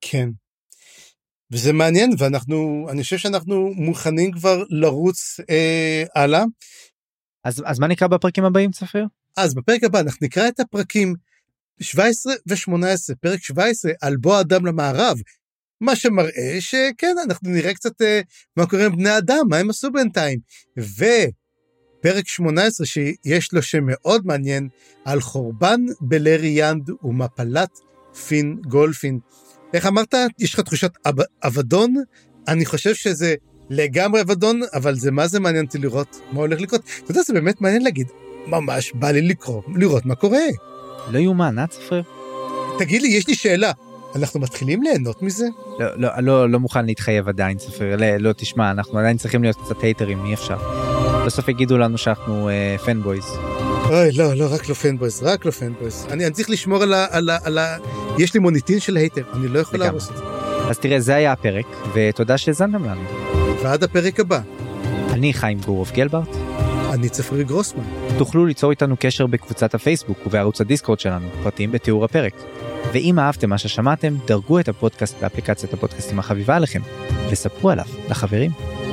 [0.00, 0.28] כן.
[1.52, 6.44] וזה מעניין ואנחנו אני חושב שאנחנו מוכנים כבר לרוץ אה, הלאה.
[7.44, 9.06] אז אז מה נקרא בפרקים הבאים צפיר?
[9.36, 11.14] אז בפרק הבא אנחנו נקרא את הפרקים
[11.80, 15.18] 17 ו-18, פרק 17 על בוא אדם למערב,
[15.80, 18.04] מה שמראה שכן, אנחנו נראה קצת uh,
[18.56, 20.38] מה קורה עם בני אדם, מה הם עשו בינתיים.
[20.78, 24.68] ופרק 18 שיש לו שם מאוד מעניין,
[25.04, 27.70] על חורבן בלרי יאנד ומפלת
[28.26, 29.18] פין גולפין.
[29.74, 30.14] איך אמרת?
[30.38, 30.92] יש לך תחושת
[31.44, 31.94] אבדון?
[32.48, 33.34] אני חושב שזה
[33.70, 36.80] לגמרי אבדון, אבל זה מה זה מעניין אותי לראות מה הולך לקרות.
[37.04, 38.06] אתה יודע, זה באמת מעניין להגיד,
[38.46, 40.38] ממש בא לי לקרוא, לראות מה קורה.
[41.10, 42.02] לא יאומן, אה צפריר?
[42.78, 43.72] תגיד לי, יש לי שאלה.
[44.16, 45.46] אנחנו מתחילים ליהנות מזה?
[45.78, 47.96] לא, לא, לא, לא מוכן להתחייב עדיין, צפריר.
[47.96, 50.58] לא, לא, תשמע, אנחנו עדיין צריכים להיות קצת הייטרים, אי אפשר.
[51.26, 53.24] בסוף יגידו לנו שאנחנו אה, פנבויז.
[53.90, 56.06] אוי, לא, לא, רק לא fanboys, רק לא fanboys.
[56.10, 57.38] אני, אני צריך לשמור על ה, על ה...
[57.44, 57.76] על ה...
[58.18, 60.24] יש לי מוניטין של hater, אני לא יכול להרוס את זה.
[60.70, 63.02] אז תראה, זה היה הפרק, ותודה שהאזנתם לנו.
[63.62, 64.40] ועד הפרק הבא.
[65.10, 66.28] אני חיים גורוב גלברט.
[66.92, 67.84] אני צפרי גרוסמן.
[68.18, 72.34] תוכלו ליצור איתנו קשר בקבוצת הפייסבוק ובערוץ הדיסקורד שלנו, פרטים בתיאור הפרק.
[72.92, 76.80] ואם אהבתם מה ששמעתם, דרגו את הפודקאסט באפליקציית הפודקאסטים החביבה עליכם,
[77.30, 78.50] וספרו עליו לחברים.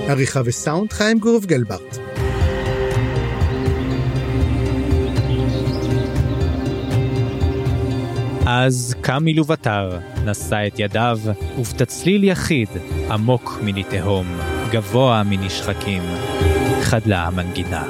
[0.08, 1.98] עריכה וסאונד חיים גורוב גלברט.
[8.52, 11.20] אז קם מלוותר, נשא את ידיו,
[11.58, 12.70] ובתצליל יחיד,
[13.12, 14.28] עמוק מני תהום,
[14.72, 16.02] גבוה מני שחקים,
[16.82, 17.84] חדלה המנגינה.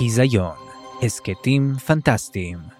[0.00, 0.54] היזיון,
[1.02, 2.77] הסכתים פנטסטיים